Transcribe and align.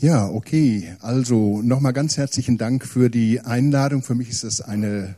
Ja, 0.00 0.30
okay. 0.30 0.96
Also 1.00 1.60
nochmal 1.60 1.92
ganz 1.92 2.16
herzlichen 2.16 2.56
Dank 2.56 2.86
für 2.86 3.10
die 3.10 3.42
Einladung. 3.42 4.02
Für 4.02 4.14
mich 4.14 4.30
ist 4.30 4.44
es 4.44 4.62
eine 4.62 5.14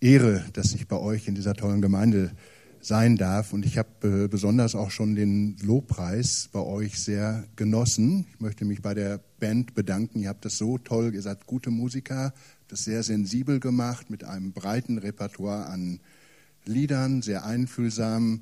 Ehre, 0.00 0.44
dass 0.54 0.74
ich 0.74 0.88
bei 0.88 0.96
euch 0.96 1.28
in 1.28 1.36
dieser 1.36 1.54
tollen 1.54 1.80
Gemeinde 1.80 2.32
sein 2.80 3.16
darf. 3.16 3.52
Und 3.52 3.64
ich 3.64 3.78
habe 3.78 4.24
äh, 4.24 4.26
besonders 4.26 4.74
auch 4.74 4.90
schon 4.90 5.14
den 5.14 5.56
Lobpreis 5.62 6.48
bei 6.50 6.58
euch 6.58 6.98
sehr 6.98 7.44
genossen. 7.54 8.26
Ich 8.28 8.40
möchte 8.40 8.64
mich 8.64 8.82
bei 8.82 8.92
der 8.92 9.20
Band 9.38 9.76
bedanken. 9.76 10.18
Ihr 10.18 10.30
habt 10.30 10.44
das 10.44 10.58
so 10.58 10.78
toll, 10.78 11.14
ihr 11.14 11.22
seid 11.22 11.46
gute 11.46 11.70
Musiker, 11.70 12.34
das 12.66 12.82
sehr 12.82 13.04
sensibel 13.04 13.60
gemacht 13.60 14.10
mit 14.10 14.24
einem 14.24 14.50
breiten 14.50 14.98
Repertoire 14.98 15.66
an 15.66 16.00
Liedern, 16.64 17.22
sehr 17.22 17.46
einfühlsam. 17.46 18.40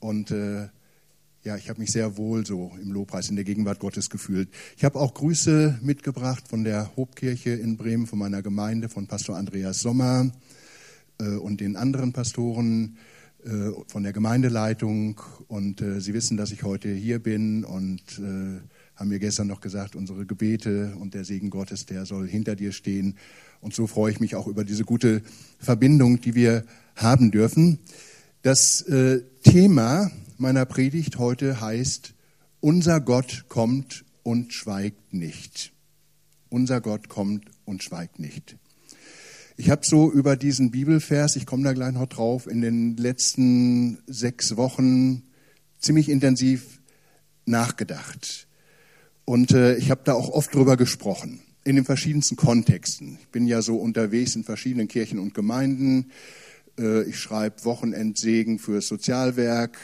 Und 0.00 0.32
äh, 0.32 0.66
ja, 1.44 1.56
ich 1.56 1.68
habe 1.68 1.80
mich 1.80 1.92
sehr 1.92 2.16
wohl 2.16 2.44
so 2.44 2.72
im 2.82 2.92
Lobpreis 2.92 3.30
in 3.30 3.36
der 3.36 3.44
Gegenwart 3.44 3.78
Gottes 3.78 4.10
gefühlt. 4.10 4.48
Ich 4.76 4.84
habe 4.84 4.98
auch 4.98 5.14
Grüße 5.14 5.78
mitgebracht 5.82 6.48
von 6.48 6.64
der 6.64 6.96
Hobkirche 6.96 7.50
in 7.50 7.76
Bremen, 7.76 8.06
von 8.06 8.18
meiner 8.18 8.42
Gemeinde, 8.42 8.88
von 8.88 9.06
Pastor 9.06 9.36
Andreas 9.36 9.80
Sommer 9.80 10.32
äh, 11.20 11.36
und 11.36 11.60
den 11.60 11.76
anderen 11.76 12.12
Pastoren 12.12 12.96
äh, 13.44 13.70
von 13.86 14.02
der 14.02 14.12
Gemeindeleitung. 14.12 15.20
Und 15.46 15.80
äh, 15.80 16.00
Sie 16.00 16.12
wissen, 16.12 16.36
dass 16.36 16.50
ich 16.50 16.64
heute 16.64 16.92
hier 16.92 17.20
bin 17.20 17.64
und 17.64 18.02
äh, 18.18 18.60
haben 18.96 19.08
mir 19.08 19.20
gestern 19.20 19.46
noch 19.46 19.60
gesagt, 19.60 19.94
unsere 19.94 20.26
Gebete 20.26 20.96
und 20.98 21.14
der 21.14 21.24
Segen 21.24 21.50
Gottes, 21.50 21.86
der 21.86 22.04
soll 22.04 22.26
hinter 22.26 22.56
dir 22.56 22.72
stehen. 22.72 23.16
Und 23.60 23.74
so 23.74 23.86
freue 23.86 24.10
ich 24.10 24.18
mich 24.18 24.34
auch 24.34 24.48
über 24.48 24.64
diese 24.64 24.84
gute 24.84 25.22
Verbindung, 25.60 26.20
die 26.20 26.34
wir 26.34 26.64
haben 26.96 27.30
dürfen. 27.30 27.78
Das 28.42 28.82
äh, 28.82 29.22
Thema 29.44 30.10
meiner 30.40 30.66
Predigt 30.66 31.18
heute 31.18 31.60
heißt, 31.60 32.14
unser 32.60 33.00
Gott 33.00 33.44
kommt 33.48 34.04
und 34.22 34.52
schweigt 34.52 35.12
nicht. 35.12 35.72
Unser 36.48 36.80
Gott 36.80 37.08
kommt 37.08 37.46
und 37.64 37.82
schweigt 37.82 38.18
nicht. 38.18 38.56
Ich 39.56 39.70
habe 39.70 39.84
so 39.84 40.10
über 40.10 40.36
diesen 40.36 40.70
Bibelvers, 40.70 41.36
ich 41.36 41.44
komme 41.44 41.64
da 41.64 41.72
gleich 41.72 41.92
noch 41.92 42.06
drauf, 42.06 42.46
in 42.46 42.60
den 42.60 42.96
letzten 42.96 43.98
sechs 44.06 44.56
Wochen 44.56 45.24
ziemlich 45.80 46.08
intensiv 46.08 46.80
nachgedacht. 47.44 48.46
Und 49.24 49.50
äh, 49.52 49.76
ich 49.76 49.90
habe 49.90 50.02
da 50.04 50.14
auch 50.14 50.28
oft 50.28 50.54
drüber 50.54 50.76
gesprochen, 50.76 51.40
in 51.64 51.76
den 51.76 51.84
verschiedensten 51.84 52.36
Kontexten. 52.36 53.18
Ich 53.20 53.28
bin 53.28 53.46
ja 53.46 53.60
so 53.60 53.76
unterwegs 53.76 54.36
in 54.36 54.44
verschiedenen 54.44 54.88
Kirchen 54.88 55.18
und 55.18 55.34
Gemeinden. 55.34 56.12
Äh, 56.78 57.02
ich 57.04 57.18
schreibe 57.18 57.64
Wochenendsegen 57.64 58.58
für 58.58 58.80
Sozialwerk. 58.80 59.76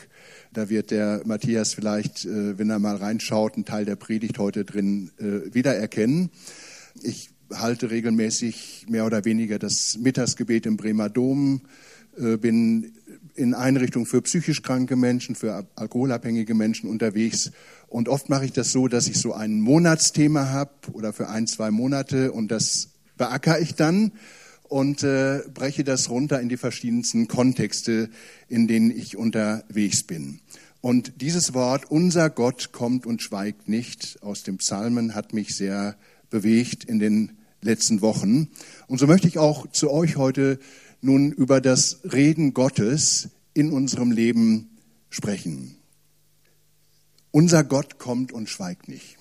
Da 0.52 0.68
wird 0.68 0.90
der 0.90 1.22
Matthias 1.24 1.74
vielleicht, 1.74 2.24
äh, 2.24 2.58
wenn 2.58 2.70
er 2.70 2.78
mal 2.78 2.96
reinschaut, 2.96 3.54
einen 3.54 3.64
Teil 3.64 3.84
der 3.84 3.96
Predigt 3.96 4.38
heute 4.38 4.64
drin 4.64 5.10
äh, 5.18 5.52
wiedererkennen. 5.52 6.30
Ich 7.02 7.30
halte 7.52 7.90
regelmäßig 7.90 8.86
mehr 8.88 9.04
oder 9.04 9.24
weniger 9.24 9.58
das 9.58 9.98
Mittagsgebet 9.98 10.66
im 10.66 10.76
Bremer 10.76 11.10
Dom, 11.10 11.62
bin 12.16 12.92
in 13.34 13.54
Einrichtungen 13.54 14.06
für 14.06 14.22
psychisch 14.22 14.62
kranke 14.62 14.94
Menschen, 14.96 15.34
für 15.34 15.66
alkoholabhängige 15.74 16.54
Menschen 16.54 16.88
unterwegs. 16.88 17.50
Und 17.88 18.08
oft 18.08 18.30
mache 18.30 18.44
ich 18.44 18.52
das 18.52 18.70
so, 18.70 18.86
dass 18.86 19.08
ich 19.08 19.18
so 19.18 19.32
ein 19.34 19.60
Monatsthema 19.60 20.50
habe 20.50 20.70
oder 20.92 21.12
für 21.12 21.28
ein, 21.28 21.48
zwei 21.48 21.70
Monate 21.70 22.32
und 22.32 22.50
das 22.50 22.90
beackere 23.18 23.60
ich 23.60 23.74
dann 23.74 24.12
und 24.64 25.02
äh, 25.02 25.42
breche 25.52 25.84
das 25.84 26.10
runter 26.10 26.40
in 26.40 26.48
die 26.48 26.56
verschiedensten 26.56 27.28
Kontexte, 27.28 28.10
in 28.48 28.66
denen 28.66 28.90
ich 28.90 29.16
unterwegs 29.16 30.02
bin. 30.02 30.40
Und 30.80 31.20
dieses 31.22 31.54
Wort, 31.54 31.90
unser 31.90 32.28
Gott 32.28 32.72
kommt 32.72 33.06
und 33.06 33.22
schweigt 33.22 33.68
nicht, 33.68 34.22
aus 34.22 34.42
dem 34.42 34.58
Psalmen 34.58 35.14
hat 35.14 35.32
mich 35.32 35.56
sehr 35.56 35.96
bewegt 36.28 36.84
in 36.84 36.98
den 36.98 37.38
letzten 37.62 38.02
Wochen. 38.02 38.50
Und 38.86 38.98
so 38.98 39.06
möchte 39.06 39.28
ich 39.28 39.38
auch 39.38 39.70
zu 39.70 39.90
euch 39.90 40.16
heute 40.16 40.58
nun 41.00 41.32
über 41.32 41.60
das 41.60 42.00
Reden 42.04 42.54
Gottes 42.54 43.30
in 43.54 43.72
unserem 43.72 44.10
Leben 44.10 44.76
sprechen. 45.08 45.76
Unser 47.30 47.64
Gott 47.64 47.98
kommt 47.98 48.32
und 48.32 48.48
schweigt 48.48 48.88
nicht. 48.88 49.16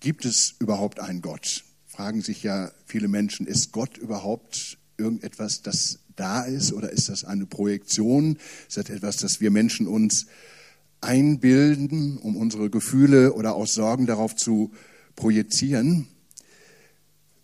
Gibt 0.00 0.24
es 0.24 0.54
überhaupt 0.58 1.00
einen 1.00 1.22
Gott? 1.22 1.65
Fragen 1.96 2.20
sich 2.20 2.42
ja 2.42 2.70
viele 2.84 3.08
Menschen, 3.08 3.46
ist 3.46 3.72
Gott 3.72 3.96
überhaupt 3.96 4.76
irgendetwas, 4.98 5.62
das 5.62 6.00
da 6.14 6.42
ist 6.42 6.74
oder 6.74 6.90
ist 6.90 7.08
das 7.08 7.24
eine 7.24 7.46
Projektion? 7.46 8.36
Ist 8.68 8.76
das 8.76 8.90
etwas, 8.90 9.16
das 9.16 9.40
wir 9.40 9.50
Menschen 9.50 9.86
uns 9.86 10.26
einbilden, 11.00 12.18
um 12.18 12.36
unsere 12.36 12.68
Gefühle 12.68 13.32
oder 13.32 13.54
auch 13.54 13.66
Sorgen 13.66 14.04
darauf 14.04 14.36
zu 14.36 14.72
projizieren? 15.14 16.06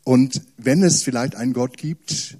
Und 0.05 0.43
wenn 0.59 0.83
es 0.83 1.03
vielleicht 1.03 1.35
einen 1.35 1.55
Gott 1.55 1.79
gibt, 1.79 2.37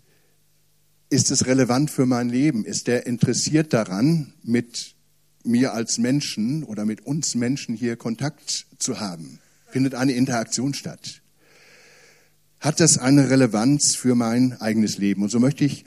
ist 1.09 1.31
es 1.31 1.47
relevant 1.47 1.91
für 1.91 2.05
mein 2.05 2.29
Leben? 2.29 2.67
Ist 2.67 2.89
der 2.89 3.07
interessiert 3.07 3.73
daran, 3.73 4.35
mit 4.43 4.97
mir 5.45 5.73
als 5.73 5.97
Menschen 5.97 6.63
oder 6.63 6.85
mit 6.85 7.07
uns 7.07 7.35
Menschen 7.35 7.75
hier 7.75 7.97
Kontakt 7.97 8.67
zu 8.79 9.01
haben? 9.01 9.39
Findet 9.71 9.95
eine 9.95 10.13
Interaktion 10.13 10.75
statt? 10.75 11.22
Hat 12.63 12.79
das 12.79 12.97
eine 12.97 13.29
Relevanz 13.29 13.97
für 13.97 14.15
mein 14.15 14.59
eigenes 14.61 14.97
Leben. 14.97 15.25
Und 15.25 15.31
so 15.31 15.41
möchte 15.41 15.65
ich 15.65 15.85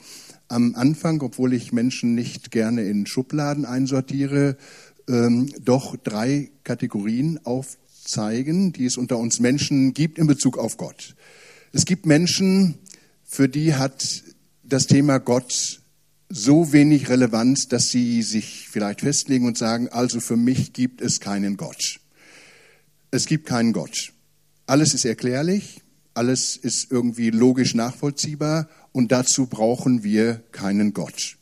am 0.49 0.75
Anfang, 0.75 1.21
obwohl 1.21 1.53
ich 1.53 1.71
Menschen 1.71 2.15
nicht 2.15 2.51
gerne 2.51 2.83
in 2.83 3.07
Schubladen 3.07 3.63
einsortiere, 3.63 4.57
ähm, 5.07 5.49
doch 5.63 5.95
drei 5.95 6.51
Kategorien 6.65 7.39
aufzeigen, 7.45 8.73
die 8.73 8.85
es 8.85 8.97
unter 8.97 9.17
uns 9.17 9.39
Menschen 9.39 9.93
gibt 9.93 10.19
in 10.19 10.27
Bezug 10.27 10.57
auf 10.57 10.75
Gott. 10.75 11.15
Es 11.71 11.85
gibt 11.85 12.05
Menschen, 12.05 12.75
für 13.23 13.47
die 13.47 13.75
hat 13.75 14.23
das 14.61 14.85
Thema 14.87 15.19
Gott 15.19 15.81
so 16.27 16.73
wenig 16.73 17.07
Relevanz, 17.07 17.69
dass 17.69 17.89
sie 17.89 18.21
sich 18.21 18.67
vielleicht 18.69 18.99
festlegen 18.99 19.45
und 19.45 19.57
sagen, 19.57 19.87
also 19.87 20.19
für 20.19 20.35
mich 20.35 20.73
gibt 20.73 20.99
es 20.99 21.21
keinen 21.21 21.55
Gott. 21.55 22.01
Es 23.11 23.27
gibt 23.27 23.45
keinen 23.45 23.71
Gott. 23.71 24.11
Alles 24.65 24.93
ist 24.93 25.05
erklärlich, 25.05 25.81
alles 26.15 26.57
ist 26.57 26.91
irgendwie 26.91 27.29
logisch 27.29 27.75
nachvollziehbar 27.75 28.67
und 28.91 29.11
dazu 29.11 29.47
brauchen 29.47 30.03
wir 30.03 30.43
keinen 30.51 30.93
Gott. 30.93 31.37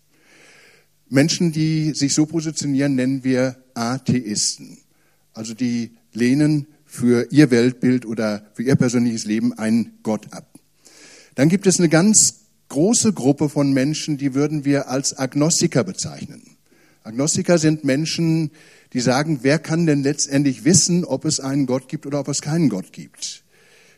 Menschen, 1.10 1.52
die 1.52 1.94
sich 1.94 2.14
so 2.14 2.26
positionieren, 2.26 2.96
nennen 2.96 3.24
wir 3.24 3.58
Atheisten. 3.76 4.80
Also 5.34 5.54
die 5.54 5.92
lehnen 6.12 6.68
für 6.86 7.28
ihr 7.32 7.52
Weltbild 7.52 8.06
oder 8.06 8.52
für 8.54 8.64
ihr 8.64 8.76
persönliches 8.76 9.26
Leben 9.26 9.54
einen 9.54 10.00
Gott 10.04 10.34
ab. 10.34 10.60
Dann 11.36 11.50
gibt 11.50 11.68
es 11.68 11.80
eine 11.80 11.90
ganz 11.90 12.42
große 12.70 13.14
Gruppe 13.14 13.50
von 13.50 13.74
Menschen, 13.74 14.18
die 14.18 14.34
würden 14.34 14.66
wir 14.66 14.90
als 14.90 15.18
Agnostiker 15.18 15.84
bezeichnen. 15.84 16.42
Agnostiker 17.04 17.58
sind 17.58 17.84
Menschen, 17.84 18.52
die 18.94 19.02
sagen, 19.02 19.40
wer 19.42 19.60
kann 19.60 19.86
denn 19.86 20.04
letztendlich 20.04 20.66
wissen, 20.66 21.04
ob 21.04 21.26
es 21.26 21.40
einen 21.40 21.66
Gott 21.66 21.88
gibt 21.88 22.06
oder 22.06 22.20
ob 22.20 22.28
es 22.28 22.42
keinen 22.42 22.70
Gott 22.70 22.94
gibt? 22.94 23.43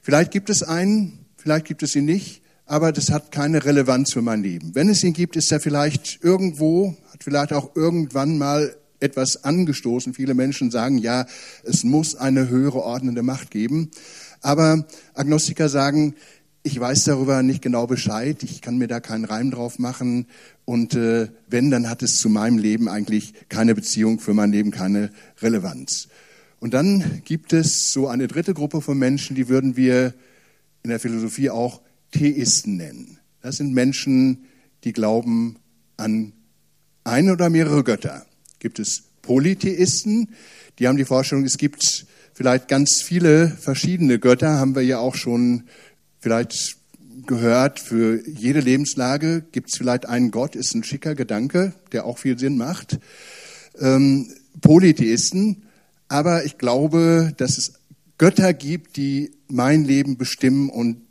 Vielleicht 0.05 0.29
gibt 0.29 0.51
es 0.51 0.61
einen, 0.61 1.25
vielleicht 1.35 1.66
gibt 1.66 1.81
es 1.81 1.95
ihn 1.95 2.05
nicht, 2.05 2.43
aber 2.67 2.91
das 2.91 3.09
hat 3.09 3.31
keine 3.31 3.66
Relevanz 3.66 4.13
für 4.13 4.21
mein 4.21 4.43
Leben. 4.43 4.75
Wenn 4.75 4.88
es 4.88 5.03
ihn 5.03 5.13
gibt, 5.13 5.35
ist 5.35 5.51
er 5.51 5.59
vielleicht 5.59 6.19
irgendwo, 6.21 6.95
hat 7.11 7.23
vielleicht 7.23 7.53
auch 7.53 7.75
irgendwann 7.75 8.38
mal 8.38 8.75
etwas 8.99 9.44
angestoßen. 9.44 10.13
Viele 10.13 10.35
Menschen 10.35 10.69
sagen, 10.69 10.99
ja, 10.99 11.25
es 11.63 11.83
muss 11.83 12.13
eine 12.13 12.49
höhere 12.49 12.83
ordnende 12.83 13.23
Macht 13.23 13.49
geben. 13.49 13.89
Aber 14.41 14.85
Agnostiker 15.15 15.69
sagen, 15.69 16.13
ich 16.61 16.79
weiß 16.79 17.05
darüber 17.05 17.41
nicht 17.41 17.63
genau 17.63 17.88
Bescheid, 17.88 18.44
ich 18.44 18.61
kann 18.61 18.77
mir 18.77 18.88
da 18.88 18.99
keinen 18.99 19.25
Reim 19.25 19.49
drauf 19.49 19.79
machen 19.79 20.27
und 20.65 20.94
äh, 20.94 21.29
wenn, 21.47 21.71
dann 21.71 21.89
hat 21.89 22.03
es 22.03 22.19
zu 22.19 22.29
meinem 22.29 22.59
Leben 22.59 22.89
eigentlich 22.89 23.33
keine 23.49 23.73
Beziehung, 23.73 24.19
für 24.19 24.35
mein 24.35 24.51
Leben 24.51 24.69
keine 24.69 25.09
Relevanz. 25.41 26.09
Und 26.59 26.73
dann 26.73 27.21
gibt 27.25 27.53
es 27.53 27.91
so 27.91 28.07
eine 28.07 28.27
dritte 28.27 28.53
Gruppe 28.53 28.81
von 28.81 28.97
Menschen, 28.97 29.35
die 29.35 29.49
würden 29.49 29.75
wir 29.75 30.13
in 30.83 30.89
der 30.89 31.00
Philosophie 31.00 31.50
auch 31.50 31.81
Theisten 32.12 32.77
nennen. 32.77 33.19
Das 33.41 33.57
sind 33.57 33.74
Menschen, 33.74 34.45
die 34.83 34.94
glauben 34.94 35.57
an 35.97 36.33
ein 37.03 37.30
oder 37.30 37.50
mehrere 37.50 37.83
Götter. 37.83 38.25
Gibt 38.59 38.80
es 38.80 39.03
Polytheisten, 39.21 40.30
die 40.80 40.88
haben 40.88 40.97
die 40.97 41.06
Vorstellung, 41.06 41.45
es 41.45 41.57
gibt 41.57 42.06
vielleicht 42.33 42.68
ganz 42.68 43.01
viele 43.01 43.50
verschiedene 43.50 44.19
Götter, 44.19 44.57
haben 44.57 44.75
wir 44.75 44.83
ja 44.83 45.00
auch 45.00 45.15
schon 45.15 45.63
vielleicht 46.19 46.77
gehört, 47.25 47.80
für 47.80 48.27
jede 48.27 48.59
Lebenslage 48.59 49.44
gibt 49.51 49.69
es 49.69 49.77
vielleicht 49.77 50.06
einen 50.07 50.31
Gott, 50.31 50.56
ist 50.56 50.75
ein 50.75 50.83
schicker 50.83 51.15
Gedanke, 51.15 51.74
der 51.91 52.06
auch 52.06 52.18
viel 52.18 52.38
Sinn 52.38 52.57
macht. 52.57 53.00
Ähm, 53.80 54.31
Polytheisten 54.62 55.63
aber 56.07 56.46
ich 56.46 56.57
glaube, 56.57 57.34
dass 57.38 57.57
es 57.57 57.74
Götter 58.18 58.54
gibt, 58.54 58.98
die 58.98 59.31
mein 59.48 59.84
Leben 59.84 60.18
bestimmen 60.18 60.69
und 60.69 61.02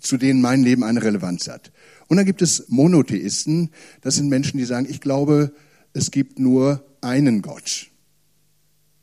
zu 0.00 0.16
denen 0.16 0.40
mein 0.40 0.62
Leben 0.62 0.84
eine 0.84 1.02
Relevanz 1.02 1.48
hat. 1.48 1.72
Und 2.06 2.16
dann 2.16 2.26
gibt 2.26 2.40
es 2.40 2.68
Monotheisten, 2.68 3.70
das 4.00 4.14
sind 4.14 4.28
Menschen, 4.28 4.58
die 4.58 4.64
sagen, 4.64 4.86
ich 4.88 5.00
glaube, 5.00 5.52
es 5.92 6.10
gibt 6.10 6.38
nur 6.38 6.84
einen 7.00 7.42
Gott. 7.42 7.88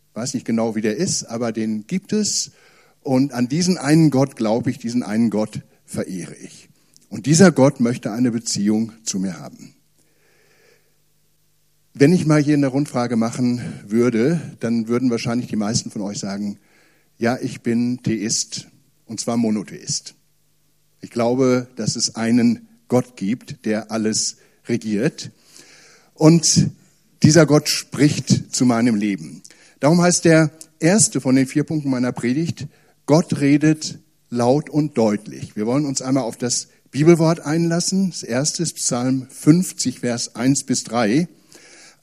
Ich 0.09 0.15
weiß 0.15 0.33
nicht 0.33 0.45
genau, 0.45 0.75
wie 0.75 0.81
der 0.81 0.95
ist, 0.95 1.25
aber 1.25 1.51
den 1.51 1.87
gibt 1.87 2.13
es 2.13 2.51
Und 3.01 3.33
an 3.33 3.47
diesen 3.47 3.77
einen 3.77 4.09
Gott 4.09 4.35
glaube 4.35 4.71
ich, 4.71 4.79
diesen 4.79 5.03
einen 5.03 5.29
Gott 5.29 5.61
verehre 5.85 6.35
ich. 6.35 6.69
Und 7.09 7.27
dieser 7.27 7.51
Gott 7.51 7.79
möchte 7.79 8.11
eine 8.11 8.31
Beziehung 8.31 8.93
zu 9.03 9.19
mir 9.19 9.39
haben. 9.39 9.75
Wenn 11.97 12.11
ich 12.11 12.25
mal 12.25 12.43
hier 12.43 12.55
eine 12.55 12.67
Rundfrage 12.67 13.15
machen 13.15 13.61
würde, 13.87 14.41
dann 14.59 14.89
würden 14.89 15.09
wahrscheinlich 15.11 15.47
die 15.47 15.55
meisten 15.55 15.91
von 15.91 16.01
euch 16.01 16.19
sagen, 16.19 16.57
ja, 17.17 17.37
ich 17.41 17.61
bin 17.61 18.03
Theist 18.03 18.67
und 19.05 19.21
zwar 19.21 19.37
Monotheist. 19.37 20.13
Ich 20.99 21.09
glaube, 21.09 21.67
dass 21.77 21.95
es 21.95 22.15
einen 22.17 22.67
Gott 22.89 23.15
gibt, 23.15 23.65
der 23.65 23.91
alles 23.91 24.35
regiert. 24.67 25.31
Und 26.13 26.69
dieser 27.23 27.45
Gott 27.45 27.69
spricht 27.69 28.53
zu 28.53 28.65
meinem 28.65 28.95
Leben. 28.95 29.41
Darum 29.79 30.01
heißt 30.01 30.25
der 30.25 30.51
erste 30.81 31.21
von 31.21 31.37
den 31.37 31.47
vier 31.47 31.63
Punkten 31.63 31.89
meiner 31.89 32.11
Predigt, 32.11 32.67
Gott 33.05 33.39
redet 33.39 33.99
laut 34.29 34.69
und 34.69 34.97
deutlich. 34.97 35.55
Wir 35.55 35.65
wollen 35.65 35.85
uns 35.85 36.01
einmal 36.01 36.23
auf 36.23 36.35
das 36.35 36.67
Bibelwort 36.91 37.39
einlassen. 37.39 38.09
Das 38.09 38.23
erste 38.23 38.63
ist 38.63 38.75
Psalm 38.75 39.27
50, 39.29 40.01
Vers 40.01 40.35
1 40.35 40.65
bis 40.65 40.83
3. 40.83 41.29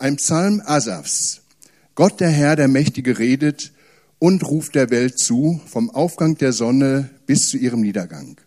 Ein 0.03 0.17
Psalm 0.17 0.61
Asafs. 0.67 1.43
Gott 1.95 2.19
der 2.19 2.31
Herr, 2.31 2.57
der 2.57 2.67
Mächtige, 2.67 3.21
redet 3.21 3.73
und 4.19 4.43
ruft 4.43 4.75
der 4.75 4.91
Welt 4.91 5.17
zu, 5.17 5.61
vom 5.65 5.91
Aufgang 5.91 6.37
der 6.37 6.53
Sonne 6.53 7.11
bis 7.27 7.49
zu 7.49 7.57
ihrem 7.57 7.83
Niedergang. 7.83 8.41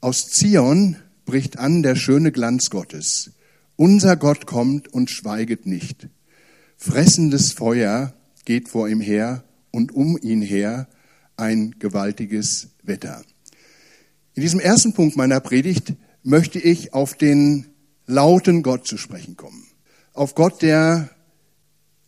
Aus 0.00 0.28
Zion 0.28 0.96
bricht 1.24 1.56
an 1.56 1.84
der 1.84 1.94
schöne 1.94 2.32
Glanz 2.32 2.68
Gottes. 2.68 3.30
Unser 3.76 4.16
Gott 4.16 4.46
kommt 4.46 4.92
und 4.92 5.08
schweiget 5.08 5.66
nicht. 5.66 6.08
Fressendes 6.76 7.52
Feuer 7.52 8.12
geht 8.44 8.68
vor 8.68 8.88
ihm 8.88 9.00
her 9.00 9.44
und 9.70 9.94
um 9.94 10.18
ihn 10.20 10.42
her 10.42 10.88
ein 11.36 11.76
gewaltiges 11.78 12.70
Wetter. 12.82 13.22
In 14.34 14.42
diesem 14.42 14.58
ersten 14.58 14.94
Punkt 14.94 15.16
meiner 15.16 15.38
Predigt 15.38 15.94
möchte 16.24 16.58
ich 16.58 16.92
auf 16.92 17.14
den 17.14 17.68
lauten 18.06 18.64
Gott 18.64 18.84
zu 18.88 18.96
sprechen 18.96 19.36
kommen. 19.36 19.68
Auf 20.18 20.34
Gott, 20.34 20.62
der 20.62 21.10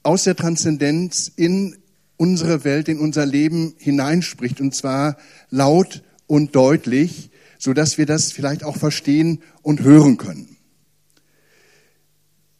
aus 0.02 0.24
der 0.24 0.34
Transzendenz 0.34 1.30
in 1.36 1.76
unsere 2.16 2.64
Welt, 2.64 2.88
in 2.88 2.98
unser 2.98 3.24
Leben 3.24 3.76
hineinspricht, 3.78 4.60
und 4.60 4.74
zwar 4.74 5.16
laut 5.48 6.02
und 6.26 6.56
deutlich, 6.56 7.30
so 7.56 7.72
dass 7.72 7.98
wir 7.98 8.06
das 8.06 8.32
vielleicht 8.32 8.64
auch 8.64 8.76
verstehen 8.76 9.44
und 9.62 9.82
hören 9.82 10.16
können. 10.16 10.56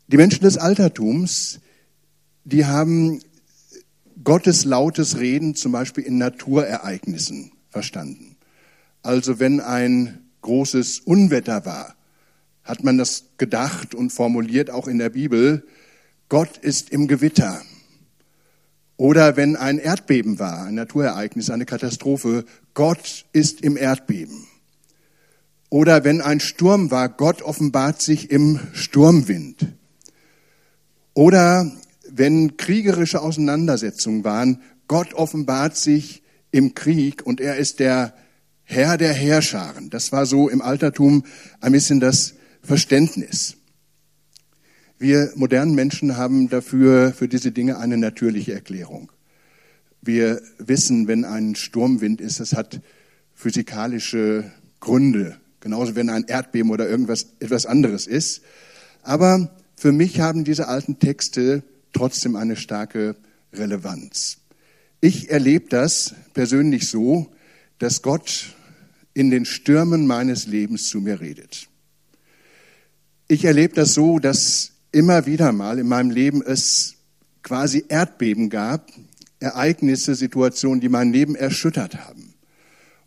Die 0.07 0.19
Menschen 0.19 0.45
des 0.45 0.57
Altertums, 0.57 1.59
die 2.45 2.67
haben 2.67 3.19
Gottes 4.23 4.65
lautes 4.65 5.19
Reden 5.19 5.57
zum 5.57 5.73
Beispiel 5.73 6.05
in 6.05 6.17
Naturereignissen 6.17 7.51
verstanden. 7.71 8.37
Also 9.03 9.41
wenn 9.41 9.59
ein 9.59 10.21
großes 10.43 11.01
Unwetter 11.01 11.67
war, 11.67 11.97
hat 12.65 12.85
man 12.85 12.99
das 12.99 13.25
gedacht 13.39 13.95
und 13.95 14.11
formuliert 14.11 14.71
auch 14.71 14.89
in 14.89 14.99
der 14.99 15.11
Bibel, 15.11 15.65
Gott 16.29 16.59
ist 16.59 16.91
im 16.91 17.09
Gewitter. 17.09 17.63
Oder 18.97 19.37
wenn 19.37 19.57
ein 19.57 19.79
Erdbeben 19.79 20.39
war, 20.39 20.65
ein 20.67 20.75
Naturereignis, 20.75 21.51
eine 21.51 21.65
Katastrophe, 21.65 22.45
Gott 22.75 23.25
ist 23.33 23.63
im 23.63 23.77
Erdbeben. 23.77 24.47
Oder 25.71 26.05
wenn 26.05 26.21
ein 26.21 26.41
Sturm 26.41 26.91
war, 26.91 27.09
Gott 27.09 27.43
offenbart 27.43 28.03
sich 28.03 28.31
im 28.31 28.61
Sturmwind. 28.73 29.69
Oder 31.15 31.73
wenn 32.11 32.57
kriegerische 32.57 33.23
Auseinandersetzungen 33.23 34.25
waren, 34.25 34.61
Gott 34.87 35.15
offenbart 35.15 35.77
sich 35.77 36.23
im 36.51 36.75
Krieg 36.75 37.25
und 37.25 37.41
er 37.41 37.57
ist 37.57 37.79
der 37.81 38.15
Herr 38.65 38.99
der 38.99 39.13
Herrscharen. 39.13 39.91
Das 39.91 40.13
war 40.13 40.27
so 40.27 40.49
im 40.49 40.61
Altertum 40.61 41.25
ein 41.61 41.73
bisschen 41.73 42.01
das 42.01 42.35
Verständnis. 42.63 43.57
Wir 44.99 45.33
modernen 45.35 45.75
Menschen 45.75 46.17
haben 46.17 46.51
dafür, 46.51 47.13
für 47.13 47.27
diese 47.27 47.53
Dinge 47.53 47.79
eine 47.79 47.97
natürliche 47.97 48.53
Erklärung. 48.53 49.11
Wir 50.03 50.43
wissen, 50.59 51.09
wenn 51.09 51.25
ein 51.25 51.55
Sturmwind 51.55 52.21
ist, 52.21 52.39
das 52.39 52.53
hat 52.53 52.81
physikalische 53.35 54.51
Gründe. 54.79 55.41
Genauso, 55.61 55.95
wenn 55.95 56.11
ein 56.11 56.25
Erdbeben 56.25 56.71
oder 56.71 56.89
irgendwas, 56.89 57.29
etwas 57.41 57.65
anderes 57.65 58.07
ist. 58.07 58.43
Aber 59.03 59.55
für 59.75 59.93
mich 59.93 60.21
haben 60.21 60.45
diese 60.45 60.69
alten 60.69 60.99
Texte 60.99 61.63
trotzdem 61.95 62.37
eine 62.37 62.57
starke 62.57 63.17
Relevanz. 63.55 64.37
Ich 65.01 65.31
erlebe 65.31 65.69
das 65.71 66.15
persönlich 66.35 66.89
so, 66.89 67.33
dass 67.79 68.03
Gott 68.03 68.55
in 69.15 69.31
den 69.31 69.47
Stürmen 69.47 70.07
meines 70.07 70.47
Lebens 70.47 70.89
zu 70.89 71.01
mir 71.01 71.23
redet. 71.23 71.70
Ich 73.31 73.45
erlebe 73.45 73.75
das 73.75 73.95
so, 73.95 74.19
dass 74.19 74.73
immer 74.91 75.25
wieder 75.25 75.53
mal 75.53 75.79
in 75.79 75.87
meinem 75.87 76.11
Leben 76.11 76.43
es 76.43 76.97
quasi 77.45 77.85
Erdbeben 77.89 78.51
gab, 78.51 78.91
Ereignisse, 79.39 80.17
Situationen, 80.17 80.81
die 80.81 80.89
mein 80.89 81.13
Leben 81.13 81.37
erschüttert 81.37 81.95
haben. 81.95 82.35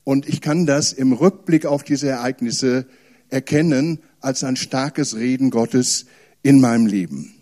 Und 0.06 0.26
ich 0.30 0.40
kann 0.40 0.66
das 0.66 0.94
im 0.94 1.12
Rückblick 1.12 1.66
auf 1.66 1.84
diese 1.84 2.08
Ereignisse 2.08 2.86
erkennen 3.28 4.00
als 4.22 4.46
ein 4.46 4.56
starkes 4.56 5.18
Reden 5.18 5.50
Gottes 5.50 6.06
in 6.42 6.62
meinem 6.62 6.86
Leben. 6.86 7.34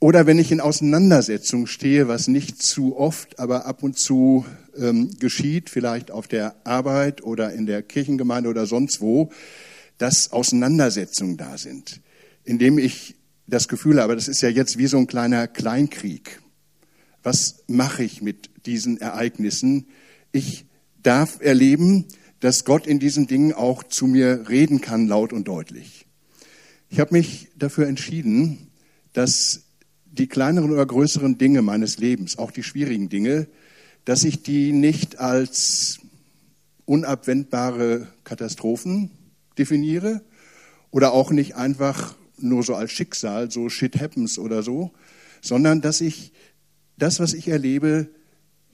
Oder 0.00 0.26
wenn 0.26 0.40
ich 0.40 0.50
in 0.50 0.60
Auseinandersetzung 0.60 1.68
stehe, 1.68 2.08
was 2.08 2.26
nicht 2.26 2.60
zu 2.60 2.96
oft, 2.96 3.38
aber 3.38 3.66
ab 3.66 3.84
und 3.84 3.96
zu 4.00 4.44
ähm, 4.76 5.12
geschieht, 5.20 5.70
vielleicht 5.70 6.10
auf 6.10 6.26
der 6.26 6.56
Arbeit 6.64 7.22
oder 7.22 7.52
in 7.52 7.66
der 7.66 7.82
Kirchengemeinde 7.82 8.50
oder 8.50 8.66
sonst 8.66 9.00
wo, 9.00 9.30
dass 9.98 10.32
Auseinandersetzungen 10.32 11.36
da 11.36 11.58
sind, 11.58 12.00
indem 12.44 12.78
ich 12.78 13.16
das 13.46 13.68
Gefühl 13.68 14.00
habe, 14.00 14.14
das 14.14 14.28
ist 14.28 14.40
ja 14.40 14.48
jetzt 14.48 14.78
wie 14.78 14.86
so 14.86 14.98
ein 14.98 15.06
kleiner 15.06 15.48
Kleinkrieg. 15.48 16.40
Was 17.22 17.64
mache 17.66 18.04
ich 18.04 18.22
mit 18.22 18.50
diesen 18.66 19.00
Ereignissen? 19.00 19.88
Ich 20.32 20.66
darf 21.02 21.40
erleben, 21.40 22.06
dass 22.40 22.64
Gott 22.64 22.86
in 22.86 22.98
diesen 22.98 23.26
Dingen 23.26 23.52
auch 23.52 23.82
zu 23.82 24.06
mir 24.06 24.48
reden 24.48 24.80
kann, 24.80 25.08
laut 25.08 25.32
und 25.32 25.48
deutlich. 25.48 26.06
Ich 26.90 27.00
habe 27.00 27.14
mich 27.14 27.48
dafür 27.56 27.86
entschieden, 27.86 28.68
dass 29.12 29.62
die 30.06 30.26
kleineren 30.26 30.70
oder 30.70 30.86
größeren 30.86 31.38
Dinge 31.38 31.62
meines 31.62 31.98
Lebens, 31.98 32.38
auch 32.38 32.50
die 32.50 32.62
schwierigen 32.62 33.08
Dinge, 33.08 33.48
dass 34.04 34.24
ich 34.24 34.42
die 34.42 34.72
nicht 34.72 35.18
als 35.18 35.98
unabwendbare 36.86 38.08
Katastrophen 38.24 39.10
definiere 39.58 40.22
oder 40.90 41.12
auch 41.12 41.30
nicht 41.30 41.56
einfach 41.56 42.16
nur 42.38 42.62
so 42.62 42.74
als 42.74 42.92
Schicksal, 42.92 43.50
so 43.50 43.68
shit 43.68 44.00
happens 44.00 44.38
oder 44.38 44.62
so, 44.62 44.92
sondern 45.42 45.80
dass 45.80 46.00
ich 46.00 46.32
das, 46.96 47.20
was 47.20 47.34
ich 47.34 47.48
erlebe, 47.48 48.08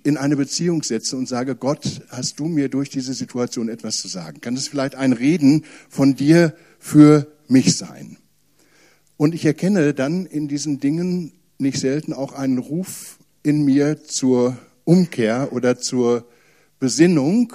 in 0.02 0.18
eine 0.18 0.36
Beziehung 0.36 0.82
setze 0.82 1.16
und 1.16 1.26
sage, 1.26 1.56
Gott, 1.56 2.02
hast 2.10 2.38
du 2.38 2.46
mir 2.46 2.68
durch 2.68 2.90
diese 2.90 3.14
Situation 3.14 3.68
etwas 3.68 3.98
zu 3.98 4.08
sagen? 4.08 4.40
Kann 4.40 4.54
es 4.54 4.68
vielleicht 4.68 4.94
ein 4.94 5.14
Reden 5.14 5.64
von 5.88 6.14
dir 6.14 6.54
für 6.78 7.26
mich 7.48 7.76
sein? 7.76 8.18
Und 9.16 9.34
ich 9.34 9.46
erkenne 9.46 9.94
dann 9.94 10.26
in 10.26 10.46
diesen 10.46 10.78
Dingen 10.78 11.32
nicht 11.58 11.78
selten 11.78 12.12
auch 12.12 12.32
einen 12.32 12.58
Ruf 12.58 13.18
in 13.42 13.64
mir 13.64 14.02
zur 14.04 14.58
Umkehr 14.84 15.52
oder 15.52 15.78
zur 15.78 16.26
Besinnung 16.78 17.54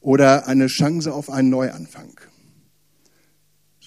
oder 0.00 0.46
eine 0.46 0.66
Chance 0.66 1.12
auf 1.14 1.30
einen 1.30 1.48
Neuanfang. 1.48 2.20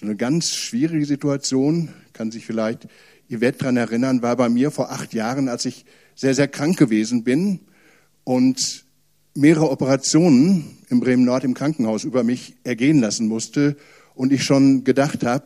Eine 0.04 0.16
ganz 0.16 0.50
schwierige 0.50 1.06
Situation, 1.06 1.88
kann 2.12 2.30
sich 2.30 2.44
vielleicht 2.44 2.88
Yvette 3.30 3.60
daran 3.60 3.78
erinnern, 3.78 4.20
war 4.20 4.36
bei 4.36 4.50
mir 4.50 4.70
vor 4.70 4.92
acht 4.92 5.14
Jahren, 5.14 5.48
als 5.48 5.64
ich 5.64 5.86
sehr, 6.14 6.34
sehr 6.34 6.46
krank 6.46 6.76
gewesen 6.76 7.24
bin 7.24 7.60
und 8.22 8.84
mehrere 9.34 9.70
Operationen 9.70 10.76
im 10.90 11.00
Bremen 11.00 11.24
Nord 11.24 11.44
im 11.44 11.54
Krankenhaus 11.54 12.04
über 12.04 12.22
mich 12.22 12.54
ergehen 12.64 13.00
lassen 13.00 13.28
musste 13.28 13.78
und 14.14 14.30
ich 14.30 14.44
schon 14.44 14.84
gedacht 14.84 15.24
habe, 15.24 15.44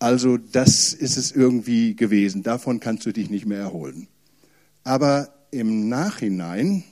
also 0.00 0.38
das 0.38 0.92
ist 0.92 1.16
es 1.16 1.30
irgendwie 1.30 1.94
gewesen, 1.94 2.42
davon 2.42 2.80
kannst 2.80 3.06
du 3.06 3.12
dich 3.12 3.30
nicht 3.30 3.46
mehr 3.46 3.60
erholen. 3.60 4.08
Aber 4.82 5.32
im 5.52 5.88
Nachhinein 5.88 6.82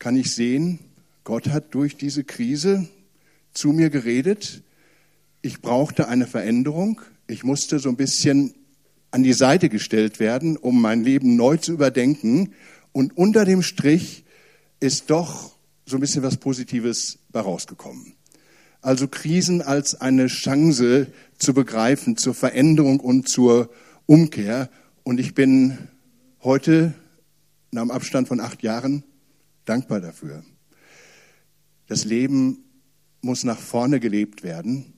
kann 0.00 0.16
ich 0.16 0.34
sehen, 0.34 0.80
Gott 1.22 1.50
hat 1.50 1.72
durch 1.72 1.96
diese 1.96 2.24
Krise 2.24 2.88
zu 3.52 3.68
mir 3.68 3.90
geredet, 3.90 4.64
ich 5.44 5.60
brauchte 5.60 6.08
eine 6.08 6.26
Veränderung. 6.26 7.02
Ich 7.26 7.44
musste 7.44 7.78
so 7.78 7.90
ein 7.90 7.96
bisschen 7.96 8.54
an 9.10 9.22
die 9.22 9.34
Seite 9.34 9.68
gestellt 9.68 10.18
werden, 10.18 10.56
um 10.56 10.80
mein 10.80 11.04
Leben 11.04 11.36
neu 11.36 11.58
zu 11.58 11.72
überdenken. 11.72 12.54
Und 12.92 13.14
unter 13.18 13.44
dem 13.44 13.60
Strich 13.60 14.24
ist 14.80 15.10
doch 15.10 15.54
so 15.84 15.98
ein 15.98 16.00
bisschen 16.00 16.22
was 16.22 16.38
Positives 16.38 17.18
herausgekommen. 17.30 18.14
Also 18.80 19.06
Krisen 19.06 19.60
als 19.60 20.00
eine 20.00 20.28
Chance 20.28 21.08
zu 21.36 21.52
begreifen 21.52 22.16
zur 22.16 22.32
Veränderung 22.32 23.00
und 23.00 23.28
zur 23.28 23.68
Umkehr. 24.06 24.70
Und 25.02 25.20
ich 25.20 25.34
bin 25.34 25.76
heute, 26.42 26.94
nach 27.70 27.82
einem 27.82 27.90
Abstand 27.90 28.28
von 28.28 28.40
acht 28.40 28.62
Jahren, 28.62 29.04
dankbar 29.66 30.00
dafür. 30.00 30.42
Das 31.86 32.06
Leben 32.06 32.64
muss 33.20 33.44
nach 33.44 33.58
vorne 33.58 34.00
gelebt 34.00 34.42
werden 34.42 34.93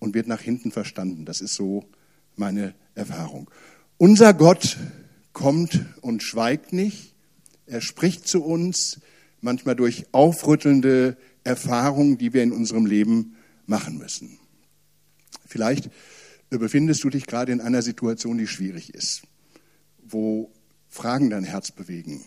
und 0.00 0.14
wird 0.14 0.26
nach 0.26 0.40
hinten 0.40 0.72
verstanden. 0.72 1.24
Das 1.24 1.40
ist 1.40 1.54
so 1.54 1.84
meine 2.34 2.74
Erfahrung. 2.96 3.48
Unser 3.96 4.34
Gott 4.34 4.78
kommt 5.32 5.84
und 6.00 6.24
schweigt 6.24 6.72
nicht. 6.72 7.14
Er 7.66 7.80
spricht 7.80 8.26
zu 8.26 8.42
uns, 8.42 9.00
manchmal 9.40 9.76
durch 9.76 10.06
aufrüttelnde 10.12 11.16
Erfahrungen, 11.44 12.18
die 12.18 12.32
wir 12.32 12.42
in 12.42 12.52
unserem 12.52 12.86
Leben 12.86 13.36
machen 13.66 13.98
müssen. 13.98 14.38
Vielleicht 15.46 15.90
befindest 16.48 17.04
du 17.04 17.10
dich 17.10 17.26
gerade 17.26 17.52
in 17.52 17.60
einer 17.60 17.82
Situation, 17.82 18.38
die 18.38 18.46
schwierig 18.46 18.92
ist, 18.94 19.22
wo 20.02 20.50
Fragen 20.88 21.30
dein 21.30 21.44
Herz 21.44 21.70
bewegen, 21.70 22.24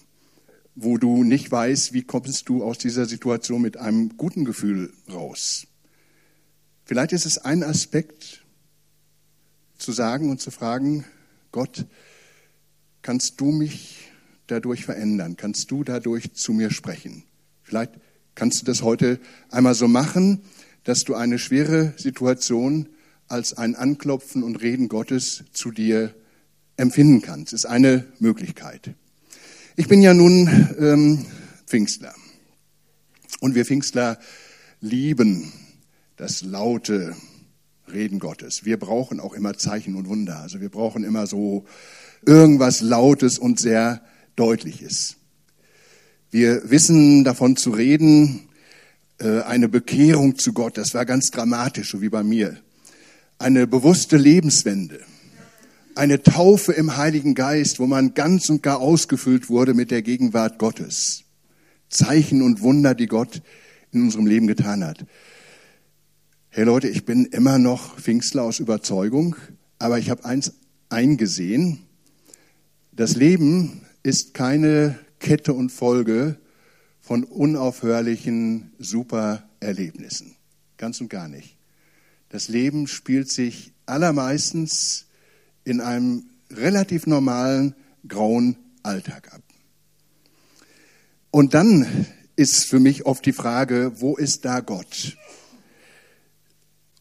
wo 0.75 0.97
du 0.97 1.23
nicht 1.23 1.51
weißt, 1.51 1.93
wie 1.93 2.03
kommst 2.03 2.47
du 2.47 2.63
aus 2.63 2.77
dieser 2.77 3.05
Situation 3.05 3.61
mit 3.61 3.77
einem 3.77 4.15
guten 4.17 4.45
Gefühl 4.45 4.93
raus. 5.11 5.67
Vielleicht 6.85 7.13
ist 7.13 7.25
es 7.25 7.37
ein 7.37 7.63
Aspekt 7.63 8.43
zu 9.77 9.91
sagen 9.91 10.29
und 10.29 10.41
zu 10.41 10.51
fragen, 10.51 11.05
Gott, 11.51 11.85
kannst 13.01 13.39
du 13.39 13.51
mich 13.51 14.11
dadurch 14.47 14.83
verändern? 14.83 15.37
Kannst 15.37 15.71
du 15.71 15.83
dadurch 15.83 16.33
zu 16.33 16.51
mir 16.51 16.71
sprechen? 16.71 17.23
Vielleicht 17.63 17.93
kannst 18.35 18.61
du 18.61 18.65
das 18.65 18.81
heute 18.81 19.19
einmal 19.49 19.75
so 19.75 19.87
machen, 19.87 20.41
dass 20.83 21.05
du 21.05 21.15
eine 21.15 21.39
schwere 21.39 21.93
Situation 21.97 22.89
als 23.27 23.53
ein 23.53 23.75
Anklopfen 23.75 24.43
und 24.43 24.57
Reden 24.57 24.89
Gottes 24.89 25.45
zu 25.53 25.71
dir 25.71 26.13
empfinden 26.75 27.21
kannst. 27.21 27.53
Ist 27.53 27.65
eine 27.65 28.05
Möglichkeit. 28.19 28.93
Ich 29.77 29.87
bin 29.87 30.01
ja 30.01 30.13
nun 30.13 30.47
ähm, 30.77 31.25
Pfingstler. 31.65 32.13
Und 33.39 33.55
wir 33.55 33.65
Pfingstler 33.65 34.19
lieben 34.81 35.51
das 36.17 36.43
laute 36.43 37.15
Reden 37.91 38.19
Gottes. 38.19 38.65
Wir 38.65 38.77
brauchen 38.77 39.19
auch 39.19 39.33
immer 39.33 39.57
Zeichen 39.57 39.95
und 39.95 40.07
Wunder. 40.07 40.39
Also 40.39 40.61
wir 40.61 40.69
brauchen 40.69 41.03
immer 41.03 41.27
so 41.27 41.65
irgendwas 42.25 42.81
Lautes 42.81 43.37
und 43.37 43.59
sehr 43.59 44.01
Deutliches. 44.35 45.17
Wir 46.31 46.69
wissen 46.69 47.23
davon 47.23 47.55
zu 47.55 47.71
reden, 47.71 48.47
äh, 49.19 49.41
eine 49.41 49.69
Bekehrung 49.69 50.37
zu 50.37 50.53
Gott, 50.53 50.77
das 50.77 50.95
war 50.95 51.05
ganz 51.05 51.29
dramatisch, 51.29 51.91
so 51.91 52.01
wie 52.01 52.09
bei 52.09 52.23
mir. 52.23 52.57
Eine 53.37 53.67
bewusste 53.67 54.17
Lebenswende, 54.17 55.01
eine 55.93 56.23
Taufe 56.23 56.73
im 56.73 56.97
Heiligen 56.97 57.35
Geist, 57.35 57.79
wo 57.79 57.85
man 57.85 58.15
ganz 58.15 58.49
und 58.49 58.63
gar 58.63 58.79
ausgefüllt 58.79 59.49
wurde 59.49 59.75
mit 59.75 59.91
der 59.91 60.01
Gegenwart 60.01 60.57
Gottes. 60.57 61.23
Zeichen 61.89 62.41
und 62.41 62.61
Wunder, 62.61 62.95
die 62.95 63.05
Gott 63.05 63.43
in 63.91 64.01
unserem 64.01 64.25
Leben 64.25 64.47
getan 64.47 64.83
hat. 64.83 65.05
Hey 66.55 66.65
Leute, 66.65 66.87
ich 66.87 67.03
bin 67.03 67.25
immer 67.25 67.57
noch 67.57 67.97
Pfingstler 67.97 68.43
aus 68.43 68.59
Überzeugung, 68.59 69.35
aber 69.79 69.97
ich 69.97 70.11
habe 70.11 70.23
eins 70.23 70.53
eingesehen. 70.87 71.79
Das 72.91 73.15
Leben 73.15 73.81
ist 74.03 74.35
keine 74.35 74.99
Kette 75.17 75.53
und 75.53 75.71
Folge 75.71 76.37
von 77.01 77.23
unaufhörlichen 77.23 78.71
Supererlebnissen. 78.77 80.35
Ganz 80.77 81.01
und 81.01 81.09
gar 81.09 81.27
nicht. 81.27 81.57
Das 82.29 82.49
Leben 82.49 82.85
spielt 82.85 83.31
sich 83.31 83.73
allermeistens 83.87 85.07
in 85.63 85.81
einem 85.81 86.29
relativ 86.51 87.07
normalen 87.07 87.73
grauen 88.07 88.57
Alltag 88.83 89.33
ab. 89.33 89.41
Und 91.31 91.55
dann 91.55 92.05
ist 92.35 92.65
für 92.65 92.79
mich 92.79 93.07
oft 93.07 93.25
die 93.25 93.33
Frage, 93.33 93.93
wo 93.95 94.15
ist 94.15 94.45
da 94.45 94.59
Gott? 94.59 95.17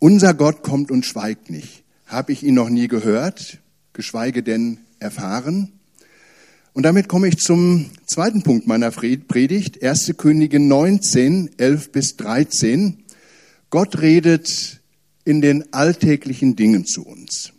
Unser 0.03 0.35
Gott 0.35 0.65
kommt 0.65 0.91
und 0.91 1.07
schweigt 1.07 1.49
nicht. 1.49 1.85
Habe 2.07 2.33
ich 2.33 2.43
ihn 2.43 2.55
noch 2.55 2.69
nie 2.69 2.89
gehört, 2.89 3.59
geschweige 3.93 4.43
denn 4.43 4.79
erfahren? 4.99 5.75
Und 6.73 6.83
damit 6.83 7.07
komme 7.07 7.29
ich 7.29 7.39
zum 7.39 7.89
zweiten 8.05 8.43
Punkt 8.43 8.67
meiner 8.67 8.91
Predigt, 8.91 9.81
1. 9.81 10.15
Könige 10.17 10.59
19, 10.59 11.51
11 11.57 11.93
bis 11.93 12.17
13. 12.17 13.05
Gott 13.71 14.01
redet 14.01 14.81
in 15.25 15.41
den 15.41 15.73
alltäglichen 15.73 16.57
Dingen 16.57 16.85
zu 16.85 17.07
uns. 17.07 17.53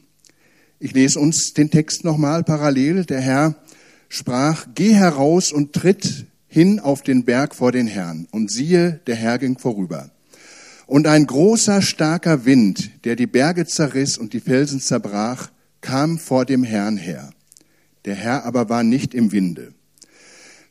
Ich 0.80 0.92
lese 0.94 1.22
uns 1.22 1.54
den 1.54 1.72
Text 1.72 2.04
nochmal 2.04 2.44
parallel. 2.44 3.06
Der 3.06 3.22
Herr 3.22 3.56
sprach, 4.10 4.68
geh 4.76 4.94
heraus 4.94 5.54
und 5.54 5.72
tritt 5.72 6.26
hin 6.50 6.82
auf 6.82 7.04
den 7.04 7.24
Berg 7.24 7.56
vor 7.56 7.72
den 7.72 7.88
Herrn. 7.88 8.28
Und 8.32 8.52
siehe, 8.52 9.00
der 9.08 9.16
Herr 9.16 9.40
ging 9.40 9.58
vorüber. 9.58 10.13
Und 10.94 11.08
ein 11.08 11.26
großer, 11.26 11.82
starker 11.82 12.46
Wind, 12.46 13.04
der 13.04 13.16
die 13.16 13.26
Berge 13.26 13.66
zerriss 13.66 14.16
und 14.16 14.32
die 14.32 14.40
Felsen 14.40 14.80
zerbrach, 14.80 15.50
kam 15.82 16.20
vor 16.20 16.46
dem 16.46 16.64
Herrn 16.64 16.98
her. 16.98 17.32
Der 18.06 18.14
Herr 18.14 18.46
aber 18.46 18.70
war 18.70 18.84
nicht 18.84 19.16
im 19.16 19.32
Winde. 19.32 19.74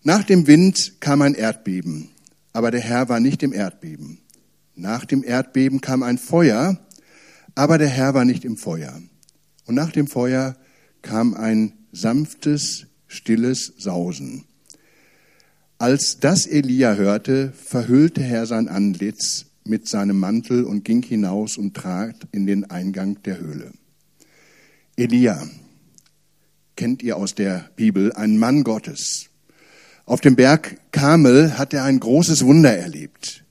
Nach 0.04 0.22
dem 0.22 0.46
Wind 0.46 1.00
kam 1.00 1.22
ein 1.22 1.34
Erdbeben, 1.34 2.10
aber 2.52 2.70
der 2.70 2.82
Herr 2.82 3.08
war 3.08 3.18
nicht 3.18 3.42
im 3.42 3.52
Erdbeben. 3.52 4.20
Nach 4.76 5.04
dem 5.04 5.24
Erdbeben 5.24 5.80
kam 5.80 6.04
ein 6.04 6.18
Feuer, 6.18 6.78
aber 7.56 7.78
der 7.78 7.88
Herr 7.88 8.14
war 8.14 8.24
nicht 8.24 8.44
im 8.44 8.56
Feuer. 8.56 9.02
Und 9.66 9.74
nach 9.74 9.90
dem 9.90 10.06
Feuer 10.06 10.54
kam 11.02 11.34
ein 11.34 11.72
sanftes, 11.90 12.86
stilles 13.08 13.72
Sausen. 13.76 14.44
Als 15.78 16.20
das 16.20 16.46
Elia 16.46 16.94
hörte, 16.94 17.52
verhüllte 17.56 18.22
Herr 18.22 18.46
sein 18.46 18.68
Antlitz 18.68 19.46
mit 19.64 19.88
seinem 19.88 20.18
Mantel 20.18 20.64
und 20.64 20.84
ging 20.84 21.02
hinaus 21.02 21.56
und 21.56 21.74
trat 21.74 22.16
in 22.32 22.46
den 22.46 22.70
Eingang 22.70 23.22
der 23.22 23.38
Höhle. 23.38 23.72
Elia, 24.96 25.42
kennt 26.76 27.02
ihr 27.02 27.16
aus 27.16 27.34
der 27.34 27.70
Bibel, 27.76 28.12
ein 28.12 28.38
Mann 28.38 28.64
Gottes. 28.64 29.30
Auf 30.04 30.20
dem 30.20 30.36
Berg 30.36 30.78
Kamel 30.90 31.56
hat 31.58 31.72
er 31.72 31.84
ein 31.84 32.00
großes 32.00 32.44
Wunder 32.44 32.76
erlebt. 32.76 33.44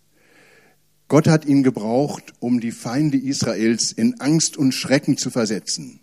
Gott 1.08 1.28
hat 1.28 1.46
ihn 1.46 1.64
gebraucht, 1.64 2.34
um 2.40 2.60
die 2.60 2.72
Feinde 2.72 3.18
Israels 3.18 3.92
in 3.92 4.20
Angst 4.20 4.58
und 4.58 4.74
Schrecken 4.74 5.18
zu 5.18 5.30
versetzen. 5.30 6.02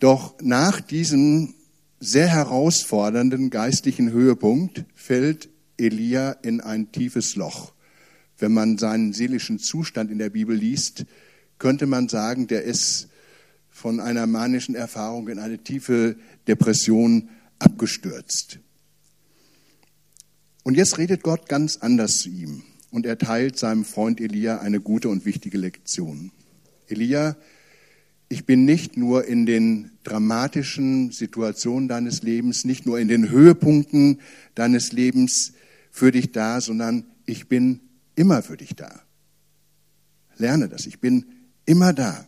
Doch 0.00 0.34
nach 0.40 0.80
diesem 0.80 1.54
sehr 2.00 2.28
herausfordernden 2.28 3.50
geistlichen 3.50 4.10
Höhepunkt 4.10 4.84
fällt 4.94 5.48
Elia 5.76 6.32
in 6.32 6.60
ein 6.60 6.92
tiefes 6.92 7.36
Loch. 7.36 7.73
Wenn 8.38 8.52
man 8.52 8.78
seinen 8.78 9.12
seelischen 9.12 9.58
Zustand 9.58 10.10
in 10.10 10.18
der 10.18 10.30
Bibel 10.30 10.56
liest, 10.56 11.06
könnte 11.58 11.86
man 11.86 12.08
sagen, 12.08 12.46
der 12.46 12.64
ist 12.64 13.08
von 13.70 14.00
einer 14.00 14.26
manischen 14.26 14.74
Erfahrung 14.74 15.28
in 15.28 15.38
eine 15.38 15.58
tiefe 15.58 16.16
Depression 16.46 17.28
abgestürzt. 17.58 18.60
Und 20.62 20.76
jetzt 20.76 20.98
redet 20.98 21.22
Gott 21.22 21.48
ganz 21.48 21.76
anders 21.76 22.18
zu 22.18 22.30
ihm 22.30 22.62
und 22.90 23.04
er 23.04 23.18
teilt 23.18 23.58
seinem 23.58 23.84
Freund 23.84 24.20
Elia 24.20 24.58
eine 24.58 24.80
gute 24.80 25.08
und 25.08 25.24
wichtige 25.24 25.58
Lektion. 25.58 26.30
Elia, 26.86 27.36
ich 28.28 28.46
bin 28.46 28.64
nicht 28.64 28.96
nur 28.96 29.26
in 29.26 29.46
den 29.46 29.90
dramatischen 30.04 31.10
Situationen 31.10 31.88
deines 31.88 32.22
Lebens, 32.22 32.64
nicht 32.64 32.86
nur 32.86 32.98
in 32.98 33.08
den 33.08 33.30
Höhepunkten 33.30 34.20
deines 34.54 34.92
Lebens 34.92 35.52
für 35.90 36.10
dich 36.10 36.32
da, 36.32 36.60
sondern 36.60 37.04
ich 37.26 37.48
bin 37.48 37.80
immer 38.14 38.42
für 38.42 38.56
dich 38.56 38.74
da. 38.74 39.00
Lerne 40.36 40.68
das, 40.68 40.86
ich 40.86 41.00
bin 41.00 41.26
immer 41.66 41.92
da. 41.92 42.26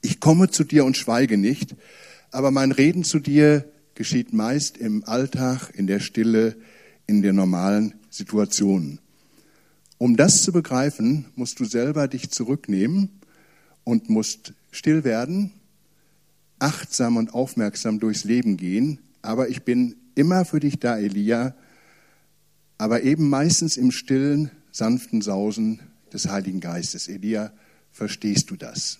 Ich 0.00 0.20
komme 0.20 0.50
zu 0.50 0.64
dir 0.64 0.84
und 0.84 0.96
schweige 0.96 1.36
nicht, 1.36 1.76
aber 2.30 2.50
mein 2.50 2.72
Reden 2.72 3.04
zu 3.04 3.18
dir 3.18 3.64
geschieht 3.94 4.32
meist 4.32 4.78
im 4.78 5.04
Alltag, 5.04 5.70
in 5.74 5.86
der 5.86 6.00
Stille, 6.00 6.56
in 7.06 7.22
den 7.22 7.36
normalen 7.36 7.94
Situationen. 8.10 8.98
Um 9.98 10.16
das 10.16 10.42
zu 10.42 10.52
begreifen, 10.52 11.26
musst 11.36 11.60
du 11.60 11.64
selber 11.64 12.08
dich 12.08 12.30
zurücknehmen 12.30 13.20
und 13.84 14.10
musst 14.10 14.54
still 14.70 15.04
werden, 15.04 15.52
achtsam 16.58 17.16
und 17.16 17.34
aufmerksam 17.34 18.00
durchs 18.00 18.24
Leben 18.24 18.56
gehen. 18.56 18.98
Aber 19.20 19.48
ich 19.48 19.62
bin 19.62 19.96
immer 20.14 20.44
für 20.44 20.58
dich 20.58 20.78
da, 20.78 20.98
Elia, 20.98 21.54
aber 22.78 23.02
eben 23.02 23.28
meistens 23.28 23.76
im 23.76 23.92
stillen, 23.92 24.50
sanften 24.72 25.20
Sausen 25.20 25.80
des 26.12 26.28
Heiligen 26.28 26.60
Geistes. 26.60 27.08
Elia, 27.08 27.52
verstehst 27.92 28.50
du 28.50 28.56
das? 28.56 28.98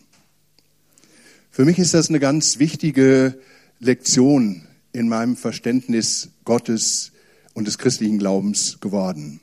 Für 1.50 1.64
mich 1.64 1.78
ist 1.78 1.94
das 1.94 2.08
eine 2.08 2.20
ganz 2.20 2.58
wichtige 2.58 3.38
Lektion 3.80 4.62
in 4.92 5.08
meinem 5.08 5.36
Verständnis 5.36 6.30
Gottes 6.44 7.12
und 7.54 7.66
des 7.66 7.78
christlichen 7.78 8.18
Glaubens 8.18 8.78
geworden. 8.80 9.40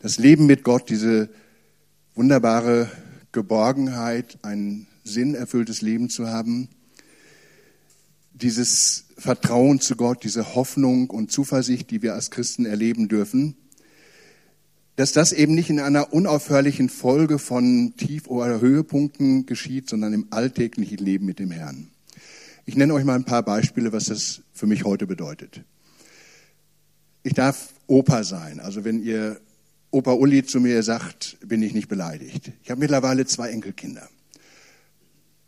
Das 0.00 0.18
Leben 0.18 0.46
mit 0.46 0.64
Gott, 0.64 0.90
diese 0.90 1.28
wunderbare 2.14 2.90
Geborgenheit, 3.32 4.38
ein 4.42 4.86
sinnerfülltes 5.04 5.82
Leben 5.82 6.10
zu 6.10 6.28
haben, 6.28 6.68
dieses 8.32 9.06
Vertrauen 9.16 9.80
zu 9.80 9.96
Gott, 9.96 10.24
diese 10.24 10.54
Hoffnung 10.54 11.10
und 11.10 11.32
Zuversicht, 11.32 11.90
die 11.90 12.02
wir 12.02 12.14
als 12.14 12.30
Christen 12.30 12.66
erleben 12.66 13.08
dürfen, 13.08 13.56
dass 14.98 15.12
das 15.12 15.32
eben 15.32 15.54
nicht 15.54 15.70
in 15.70 15.78
einer 15.78 16.12
unaufhörlichen 16.12 16.88
Folge 16.88 17.38
von 17.38 17.94
Tief- 17.96 18.26
oder 18.26 18.60
Höhepunkten 18.60 19.46
geschieht, 19.46 19.88
sondern 19.88 20.12
im 20.12 20.26
alltäglichen 20.30 20.98
Leben 20.98 21.24
mit 21.24 21.38
dem 21.38 21.52
Herrn. 21.52 21.92
Ich 22.66 22.74
nenne 22.74 22.94
euch 22.94 23.04
mal 23.04 23.14
ein 23.14 23.22
paar 23.22 23.44
Beispiele, 23.44 23.92
was 23.92 24.06
das 24.06 24.42
für 24.52 24.66
mich 24.66 24.82
heute 24.82 25.06
bedeutet. 25.06 25.62
Ich 27.22 27.32
darf 27.34 27.74
Opa 27.86 28.24
sein. 28.24 28.58
Also 28.58 28.82
wenn 28.82 29.00
ihr 29.00 29.40
Opa 29.92 30.14
Uli 30.14 30.44
zu 30.44 30.58
mir 30.58 30.82
sagt, 30.82 31.36
bin 31.46 31.62
ich 31.62 31.74
nicht 31.74 31.86
beleidigt. 31.86 32.50
Ich 32.64 32.70
habe 32.72 32.80
mittlerweile 32.80 33.24
zwei 33.24 33.50
Enkelkinder. 33.50 34.08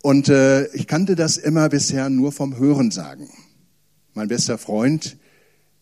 Und 0.01 0.29
äh, 0.29 0.67
ich 0.67 0.87
kannte 0.87 1.17
das 1.17 1.35
immer 1.35 1.67
bisher 1.67 2.09
nur 2.09 2.31
vom 2.31 2.57
Hörensagen. 2.57 3.27
Mein 4.13 4.29
bester 4.29 4.57
Freund, 4.57 5.17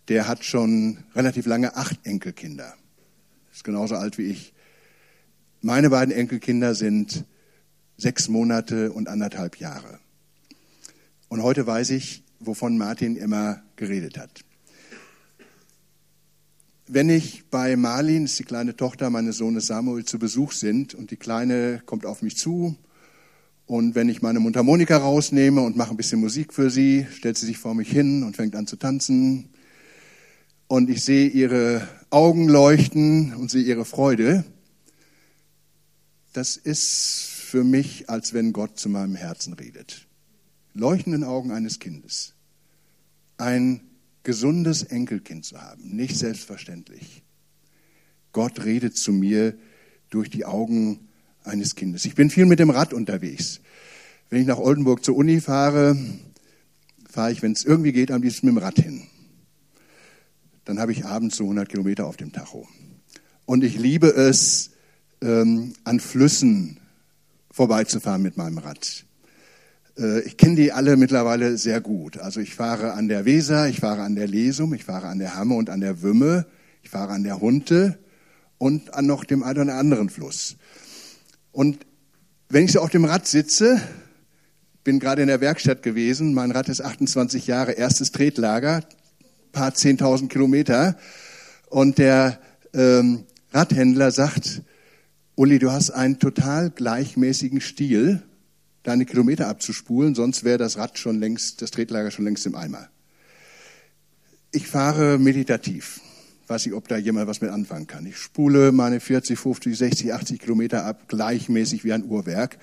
der 0.08 0.28
hat 0.28 0.44
schon 0.44 1.04
relativ 1.14 1.46
lange 1.46 1.76
acht 1.76 2.00
Enkelkinder. 2.04 2.74
Ist 3.60 3.66
genauso 3.66 3.96
alt 3.96 4.18
wie 4.18 4.24
ich. 4.24 4.54
Meine 5.60 5.90
beiden 5.90 6.16
Enkelkinder 6.16 6.76
sind 6.76 7.26
sechs 7.98 8.30
Monate 8.30 8.94
und 8.94 9.10
anderthalb 9.10 9.58
Jahre. 9.58 10.00
Und 11.28 11.44
heute 11.44 11.68
weiß 11.68 11.90
ich, 11.90 12.24
wovon 12.40 12.78
Martin 12.78 13.18
immer 13.18 13.62
geredet 13.76 14.18
hat. 14.18 14.46
Wenn 16.88 17.10
ich 17.10 17.50
bei 17.50 17.76
Marlin, 17.76 18.24
das 18.24 18.32
ist 18.32 18.40
die 18.40 18.44
kleine 18.46 18.78
Tochter 18.78 19.10
meines 19.10 19.40
Sohnes 19.40 19.68
Samuel, 19.68 20.06
zu 20.06 20.20
Besuch 20.20 20.54
sind 20.54 20.96
und 20.96 21.12
die 21.12 21.18
Kleine 21.18 21.82
kommt 21.86 22.06
auf 22.06 22.22
mich 22.22 22.38
zu 22.38 22.78
und 23.66 23.94
wenn 23.94 24.08
ich 24.08 24.22
meine 24.22 24.40
Mundharmonika 24.40 24.96
rausnehme 24.96 25.60
und 25.60 25.76
mache 25.76 25.92
ein 25.92 25.98
bisschen 25.98 26.22
Musik 26.22 26.54
für 26.54 26.70
sie, 26.70 27.08
stellt 27.12 27.38
sie 27.38 27.48
sich 27.48 27.58
vor 27.58 27.76
mich 27.76 27.92
hin 27.92 28.24
und 28.24 28.38
fängt 28.38 28.56
an 28.56 28.68
zu 28.68 28.78
tanzen 28.78 29.50
und 30.70 30.90
ich 30.90 31.04
sehe 31.04 31.28
ihre 31.28 31.86
Augen 32.10 32.48
leuchten 32.48 33.36
und 33.36 33.52
sehe 33.52 33.64
ihre 33.64 33.84
Freude, 33.84 34.46
das 36.32 36.56
ist 36.56 37.28
für 37.28 37.66
mich, 37.66 38.10
als 38.10 38.34
wenn 38.34 38.54
Gott 38.54 38.80
zu 38.80 38.88
meinem 38.88 39.16
Herzen 39.16 39.52
redet 39.52 40.08
leuchtenden 40.74 41.24
Augen 41.24 41.52
eines 41.52 41.80
Kindes 41.80 42.34
ein 43.38 43.82
gesundes 44.24 44.84
Enkelkind 44.84 45.46
zu 45.46 45.62
haben, 45.62 45.96
nicht 45.96 46.18
selbstverständlich. 46.18 47.24
Gott 48.32 48.66
redet 48.66 48.98
zu 48.98 49.12
mir 49.12 49.58
durch 50.10 50.30
die 50.30 50.46
Augen 50.46 51.08
eines 51.44 51.76
Kindes. 51.76 52.06
Ich 52.06 52.16
bin 52.16 52.30
viel 52.30 52.46
mit 52.46 52.60
dem 52.60 52.70
Rad 52.70 52.94
unterwegs. 52.94 53.62
Wenn 54.30 54.42
ich 54.42 54.48
nach 54.48 54.58
Oldenburg 54.58 55.04
zur 55.04 55.16
Uni 55.16 55.42
fahre, 55.42 55.98
fahre 57.10 57.32
ich, 57.32 57.42
wenn 57.42 57.54
es 57.54 57.64
irgendwie 57.64 57.94
geht, 57.94 58.12
am 58.12 58.22
liebsten 58.22 58.48
mit 58.48 58.56
dem 58.56 58.60
Rad 58.60 58.78
hin. 58.78 59.08
Dann 60.70 60.80
habe 60.80 60.92
ich 60.92 61.04
abends 61.04 61.38
so 61.38 61.46
100 61.46 61.68
Kilometer 61.68 62.06
auf 62.06 62.16
dem 62.16 62.32
Tacho. 62.32 62.68
Und 63.48 63.64
ich 63.64 63.76
liebe 63.76 64.10
es, 64.10 64.70
ähm, 65.20 65.74
an 65.84 66.00
Flüssen 66.00 66.80
vorbeizufahren 67.50 68.22
mit 68.22 68.38
meinem 68.38 68.60
Rad. 68.60 69.04
Äh, 69.98 70.20
ich 70.20 70.38
kenne 70.38 70.58
die 70.58 70.72
alle 70.72 70.96
mittlerweile 70.96 71.58
sehr 71.58 71.82
gut. 71.82 72.20
Also 72.20 72.40
ich 72.40 72.54
fahre 72.54 72.94
an 72.94 73.08
der 73.08 73.26
Weser, 73.26 73.68
ich 73.68 73.80
fahre 73.80 74.04
an 74.04 74.14
der 74.14 74.28
Lesum, 74.28 74.76
ich 74.76 74.84
fahre 74.84 75.08
an 75.08 75.18
der 75.18 75.34
Hamme 75.34 75.56
und 75.56 75.72
an 75.72 75.82
der 75.82 76.04
Wümme, 76.04 76.46
ich 76.84 76.92
fahre 76.92 77.14
an 77.14 77.24
der 77.24 77.42
Hunte 77.42 77.98
und 78.60 78.94
an 78.94 79.08
noch 79.08 79.24
dem 79.24 79.42
einen 79.42 79.62
oder 79.62 79.74
anderen 79.74 80.12
Fluss. 80.12 80.56
Und 81.52 81.80
wenn 82.48 82.66
ich 82.66 82.74
so 82.74 82.80
auf 82.82 82.92
dem 82.92 83.06
Rad 83.06 83.26
sitze, 83.26 83.82
bin 84.84 85.00
gerade 85.00 85.24
in 85.24 85.30
der 85.30 85.42
Werkstatt 85.42 85.82
gewesen, 85.82 86.36
mein 86.36 86.52
Rad 86.52 86.70
ist 86.70 86.82
28 86.82 87.48
Jahre, 87.48 87.72
erstes 87.72 88.12
Tretlager, 88.12 88.84
paar 89.52 89.72
10.000 89.72 90.28
Kilometer. 90.28 90.98
Und 91.70 91.98
der 91.98 92.40
ähm, 92.74 93.26
Radhändler 93.52 94.12
sagt, 94.12 94.62
Uli, 95.36 95.60
du 95.60 95.72
hast 95.72 95.92
einen 95.92 96.20
total 96.20 96.70
gleichmäßigen 96.70 97.62
Stil 97.62 98.22
deine 98.84 99.06
Kilometer 99.06 99.48
abzuspulen, 99.48 100.16
sonst 100.16 100.44
wäre 100.44 100.58
das 100.58 100.78
Rad 100.78 100.98
schon 100.98 101.20
längst, 101.20 101.62
das 101.62 101.72
Tretlager 101.72 102.12
schon 102.12 102.26
längst 102.26 102.46
im 102.46 102.56
Eimer. 102.56 102.90
Ich 104.52 104.68
fahre 104.68 105.20
meditativ. 105.20 106.02
Weiß 106.48 106.66
nicht, 106.66 106.74
ob 106.74 106.88
da 106.88 106.98
jemand 106.98 107.28
was 107.28 107.42
mit 107.42 107.52
anfangen 107.52 107.86
kann. 107.86 108.08
Ich 108.08 108.18
spule 108.18 108.72
meine 108.72 109.00
40, 109.00 109.38
50, 109.38 109.78
60, 109.78 110.14
80 110.14 110.40
Kilometer 110.40 110.86
ab, 110.86 111.08
gleichmäßig 111.08 111.84
wie 111.84 111.94
ein 111.94 112.04
Uhrwerk. 112.04 112.58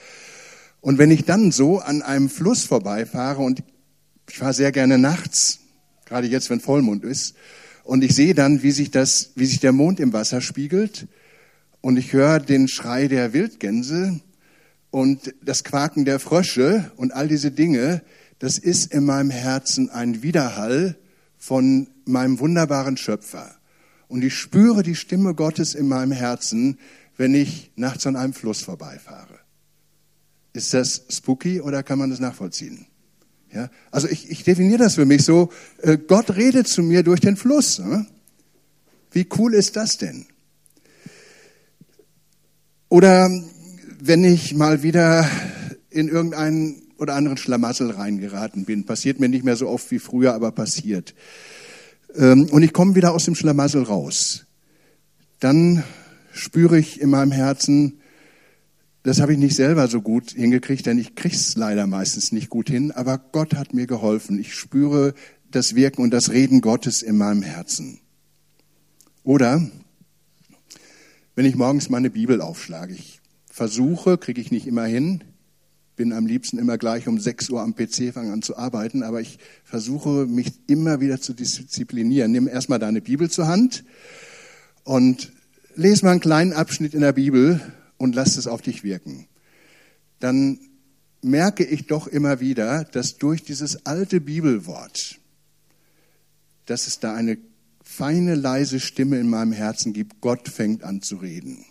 Und 0.80 0.98
wenn 0.98 1.10
ich 1.10 1.24
dann 1.24 1.52
so 1.52 1.78
an 1.78 2.02
einem 2.02 2.28
Fluss 2.28 2.64
vorbeifahre 2.64 3.42
und 3.42 3.62
ich 4.28 4.38
fahre 4.38 4.52
sehr 4.52 4.72
gerne 4.72 4.98
nachts, 4.98 5.60
gerade 6.06 6.26
jetzt, 6.26 6.48
wenn 6.48 6.60
Vollmond 6.60 7.04
ist, 7.04 7.36
und 7.84 8.02
ich 8.02 8.14
sehe 8.14 8.34
dann, 8.34 8.62
wie 8.62 8.72
sich 8.72 8.90
das, 8.90 9.32
wie 9.36 9.46
sich 9.46 9.60
der 9.60 9.72
Mond 9.72 10.00
im 10.00 10.12
Wasser 10.12 10.40
spiegelt, 10.40 11.06
und 11.82 11.98
ich 11.98 12.12
höre 12.12 12.40
den 12.40 12.66
Schrei 12.66 13.06
der 13.06 13.32
Wildgänse, 13.32 14.20
und 14.90 15.34
das 15.44 15.62
Quaken 15.62 16.06
der 16.06 16.18
Frösche 16.18 16.90
und 16.96 17.12
all 17.12 17.28
diese 17.28 17.50
Dinge, 17.50 18.02
das 18.38 18.56
ist 18.56 18.94
in 18.94 19.04
meinem 19.04 19.28
Herzen 19.28 19.90
ein 19.90 20.22
Widerhall 20.22 20.96
von 21.36 21.88
meinem 22.06 22.38
wunderbaren 22.38 22.96
Schöpfer. 22.96 23.56
Und 24.08 24.24
ich 24.24 24.34
spüre 24.34 24.82
die 24.82 24.94
Stimme 24.94 25.34
Gottes 25.34 25.74
in 25.74 25.86
meinem 25.86 26.12
Herzen, 26.12 26.78
wenn 27.16 27.34
ich 27.34 27.72
nachts 27.76 28.06
an 28.06 28.16
einem 28.16 28.32
Fluss 28.32 28.62
vorbeifahre. 28.62 29.38
Ist 30.54 30.72
das 30.72 31.04
spooky 31.10 31.60
oder 31.60 31.82
kann 31.82 31.98
man 31.98 32.08
das 32.08 32.20
nachvollziehen? 32.20 32.86
Ja, 33.56 33.70
also 33.90 34.06
ich, 34.06 34.30
ich 34.30 34.44
definiere 34.44 34.80
das 34.80 34.96
für 34.96 35.06
mich 35.06 35.24
so, 35.24 35.50
äh, 35.80 35.96
Gott 35.96 36.36
redet 36.36 36.68
zu 36.68 36.82
mir 36.82 37.02
durch 37.02 37.20
den 37.20 37.38
Fluss. 37.38 37.80
Wie 39.12 39.26
cool 39.38 39.54
ist 39.54 39.76
das 39.76 39.96
denn? 39.96 40.26
Oder 42.90 43.30
wenn 43.98 44.24
ich 44.24 44.54
mal 44.54 44.82
wieder 44.82 45.26
in 45.88 46.08
irgendeinen 46.08 46.82
oder 46.98 47.14
anderen 47.14 47.38
Schlamassel 47.38 47.92
reingeraten 47.92 48.66
bin. 48.66 48.84
Passiert 48.84 49.20
mir 49.20 49.30
nicht 49.30 49.44
mehr 49.44 49.56
so 49.56 49.68
oft 49.68 49.90
wie 49.90 50.00
früher, 50.00 50.34
aber 50.34 50.52
passiert. 50.52 51.14
Ähm, 52.14 52.48
und 52.50 52.62
ich 52.62 52.74
komme 52.74 52.94
wieder 52.94 53.14
aus 53.14 53.24
dem 53.24 53.34
Schlamassel 53.34 53.84
raus. 53.84 54.44
Dann 55.40 55.82
spüre 56.30 56.78
ich 56.78 57.00
in 57.00 57.08
meinem 57.08 57.32
Herzen, 57.32 58.00
das 59.06 59.20
habe 59.20 59.34
ich 59.34 59.38
nicht 59.38 59.54
selber 59.54 59.86
so 59.86 60.02
gut 60.02 60.32
hingekriegt, 60.32 60.84
denn 60.84 60.98
ich 60.98 61.14
krieg's 61.14 61.54
leider 61.54 61.86
meistens 61.86 62.32
nicht 62.32 62.50
gut 62.50 62.68
hin, 62.68 62.90
aber 62.90 63.18
Gott 63.18 63.54
hat 63.54 63.72
mir 63.72 63.86
geholfen. 63.86 64.36
Ich 64.40 64.52
spüre 64.52 65.14
das 65.48 65.76
Wirken 65.76 66.02
und 66.02 66.10
das 66.10 66.30
Reden 66.30 66.60
Gottes 66.60 67.02
in 67.02 67.16
meinem 67.16 67.42
Herzen. 67.42 68.00
Oder 69.22 69.64
wenn 71.36 71.46
ich 71.46 71.54
morgens 71.54 71.88
meine 71.88 72.10
Bibel 72.10 72.40
aufschlage, 72.40 72.94
ich 72.94 73.20
versuche, 73.48 74.18
kriege 74.18 74.40
ich 74.40 74.50
nicht 74.50 74.66
immer 74.66 74.86
hin, 74.86 75.22
bin 75.94 76.12
am 76.12 76.26
liebsten 76.26 76.58
immer 76.58 76.76
gleich 76.76 77.06
um 77.06 77.20
6 77.20 77.50
Uhr 77.50 77.60
am 77.60 77.76
PC, 77.76 78.12
fange 78.12 78.32
an 78.32 78.42
zu 78.42 78.56
arbeiten, 78.56 79.04
aber 79.04 79.20
ich 79.20 79.38
versuche 79.62 80.26
mich 80.26 80.52
immer 80.66 81.00
wieder 81.00 81.20
zu 81.20 81.32
disziplinieren. 81.32 82.32
Nimm 82.32 82.48
erstmal 82.48 82.80
deine 82.80 83.02
Bibel 83.02 83.30
zur 83.30 83.46
Hand 83.46 83.84
und 84.82 85.32
lese 85.76 86.04
mal 86.04 86.10
einen 86.10 86.20
kleinen 86.20 86.52
Abschnitt 86.52 86.92
in 86.92 87.02
der 87.02 87.12
Bibel 87.12 87.60
und 87.98 88.14
lass 88.14 88.36
es 88.36 88.46
auf 88.46 88.62
dich 88.62 88.84
wirken. 88.84 89.26
Dann 90.20 90.58
merke 91.22 91.64
ich 91.64 91.86
doch 91.86 92.06
immer 92.06 92.40
wieder, 92.40 92.84
dass 92.84 93.18
durch 93.18 93.42
dieses 93.42 93.86
alte 93.86 94.20
Bibelwort, 94.20 95.18
dass 96.66 96.86
es 96.86 97.00
da 97.00 97.14
eine 97.14 97.38
feine, 97.82 98.34
leise 98.34 98.80
Stimme 98.80 99.18
in 99.18 99.28
meinem 99.28 99.52
Herzen 99.52 99.92
gibt, 99.92 100.20
Gott 100.20 100.48
fängt 100.48 100.82
an 100.82 101.02
zu 101.02 101.16
reden. 101.16 101.64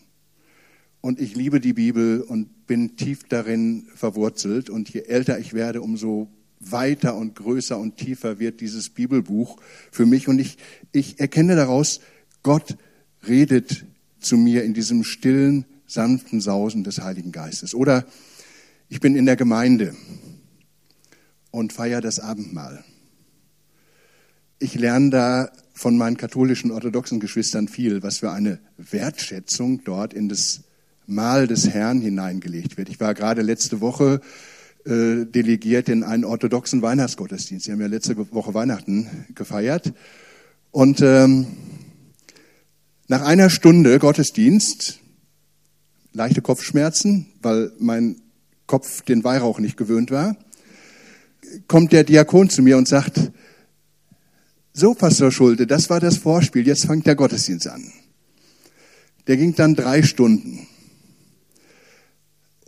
Und 1.02 1.22
ich 1.22 1.36
liebe 1.36 1.60
die 1.60 1.74
Bibel 1.74 2.22
und 2.22 2.66
bin 2.66 2.96
tief 2.96 3.26
darin 3.30 3.88
verwurzelt. 3.94 4.72
Und 4.72 4.90
je 4.90 5.02
älter 5.02 5.38
ich 5.38 5.54
werde, 5.54 5.82
umso 5.82 6.30
weiter 6.60 7.16
und 7.16 7.36
größer 7.36 7.78
und 7.78 7.98
tiefer 7.98 8.40
wird 8.40 8.60
dieses 8.60 8.90
Bibelbuch 8.90 9.58
für 9.92 10.06
mich. 10.06 10.28
Und 10.28 10.40
ich, 10.40 10.58
ich 10.92 11.20
erkenne 11.20 11.56
daraus, 11.56 12.00
Gott 12.42 12.78
redet 13.28 13.86
zu 14.20 14.38
mir 14.38 14.64
in 14.64 14.74
diesem 14.74 15.04
stillen, 15.04 15.66
sanften 15.88 16.42
Sausen 16.42 16.84
des 16.84 17.02
Heiligen 17.02 17.32
Geistes. 17.32 17.74
Oder 17.74 18.06
ich 18.90 19.00
bin 19.00 19.16
in 19.16 19.26
der 19.26 19.36
Gemeinde 19.36 19.96
und 21.52 21.74
feiere 21.74 22.02
das 22.02 22.20
Abendmahl. 22.20 22.84
Ich 24.60 24.76
lerne 24.76 25.10
da 25.10 25.52
von 25.74 25.98
meinen 25.98 26.18
katholischen 26.18 26.72
orthodoxen 26.72 27.20
Geschwistern 27.20 27.68
viel, 27.68 28.04
was 28.04 28.20
für 28.20 28.32
eine 28.32 28.60
Wertschätzung 28.78 29.84
dort 29.84 30.14
in 30.14 30.30
das 30.30 30.62
Mahl 31.08 31.48
des 31.48 31.70
Herrn 31.70 32.02
hineingelegt 32.02 32.78
wird. 32.78 32.90
Ich 32.90 33.00
war 33.00 33.14
gerade 33.14 33.42
letzte 33.42 33.82
Woche 33.82 34.22
äh, 34.86 35.26
delegiert 35.26 35.90
in 35.90 36.04
einen 36.04 36.24
orthodoxen 36.26 36.82
Weihnachtsgottesdienst. 36.82 37.66
Sie 37.66 37.72
haben 37.72 37.82
ja 37.82 37.88
letzte 37.88 38.18
Woche 38.32 38.54
Weihnachten 38.54 39.26
gefeiert. 39.36 39.94
Und 40.72 41.02
ähm, 41.02 41.48
nach 43.08 43.22
einer 43.22 43.50
Stunde 43.50 44.00
Gottesdienst, 44.00 45.00
leichte 46.16 46.42
Kopfschmerzen, 46.42 47.28
weil 47.42 47.72
mein 47.78 48.22
Kopf 48.68 49.02
den 49.04 49.24
Weihrauch 49.24 49.60
nicht 49.60 49.78
gewöhnt 49.78 50.12
war, 50.12 50.36
kommt 51.68 51.92
der 51.92 52.04
Diakon 52.04 52.50
zu 52.50 52.62
mir 52.62 52.78
und 52.78 52.88
sagt, 52.88 53.32
so, 54.74 54.94
Pastor 54.94 55.32
Schulte, 55.32 55.68
das 55.68 55.90
war 55.90 56.00
das 56.00 56.18
Vorspiel, 56.18 56.66
jetzt 56.66 56.86
fängt 56.86 57.06
der 57.06 57.16
Gottesdienst 57.16 57.68
an. 57.68 57.92
Der 59.28 59.38
ging 59.38 59.56
dann 59.56 59.76
drei 59.76 60.04
Stunden. 60.04 60.68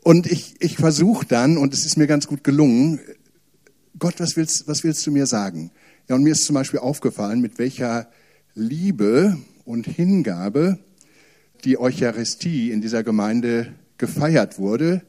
Und 0.03 0.27
ich, 0.27 0.55
ich 0.59 0.77
versuche 0.77 1.25
dann, 1.25 1.57
und 1.57 1.73
es 1.73 1.85
ist 1.85 1.97
mir 1.97 2.07
ganz 2.07 2.27
gut 2.27 2.43
gelungen, 2.43 2.99
Gott, 3.99 4.15
was 4.19 4.35
willst, 4.35 4.67
was 4.67 4.83
willst 4.83 5.05
du 5.05 5.11
mir 5.11 5.25
sagen? 5.25 5.71
Ja, 6.07 6.15
und 6.15 6.23
mir 6.23 6.31
ist 6.31 6.45
zum 6.45 6.53
Beispiel 6.53 6.79
aufgefallen, 6.79 7.41
mit 7.41 7.57
welcher 7.59 8.07
Liebe 8.53 9.37
und 9.65 9.85
Hingabe 9.87 10.79
die 11.65 11.79
Eucharistie 11.79 12.71
in 12.71 12.81
dieser 12.81 13.03
Gemeinde 13.03 13.73
gefeiert 13.97 14.59
wurde, 14.59 15.01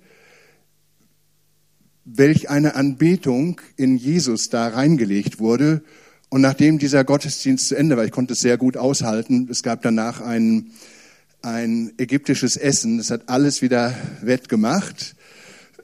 welch 2.05 2.49
eine 2.49 2.75
Anbetung 2.75 3.61
in 3.77 3.97
Jesus 3.97 4.49
da 4.49 4.69
reingelegt 4.69 5.39
wurde. 5.39 5.83
Und 6.31 6.41
nachdem 6.41 6.79
dieser 6.79 7.05
Gottesdienst 7.05 7.69
zu 7.69 7.75
Ende 7.75 7.97
war, 7.97 8.05
ich 8.05 8.13
konnte 8.13 8.33
es 8.33 8.41
sehr 8.41 8.57
gut 8.57 8.77
aushalten, 8.77 9.49
es 9.51 9.63
gab 9.63 9.83
danach 9.83 10.21
ein, 10.21 10.71
ein 11.43 11.93
ägyptisches 11.99 12.57
Essen, 12.57 12.99
das 12.99 13.11
hat 13.11 13.29
alles 13.29 13.63
wieder 13.63 13.95
wettgemacht. 14.23 15.17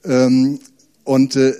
Ähm, 0.04 0.60
und 1.04 1.36
äh, 1.36 1.54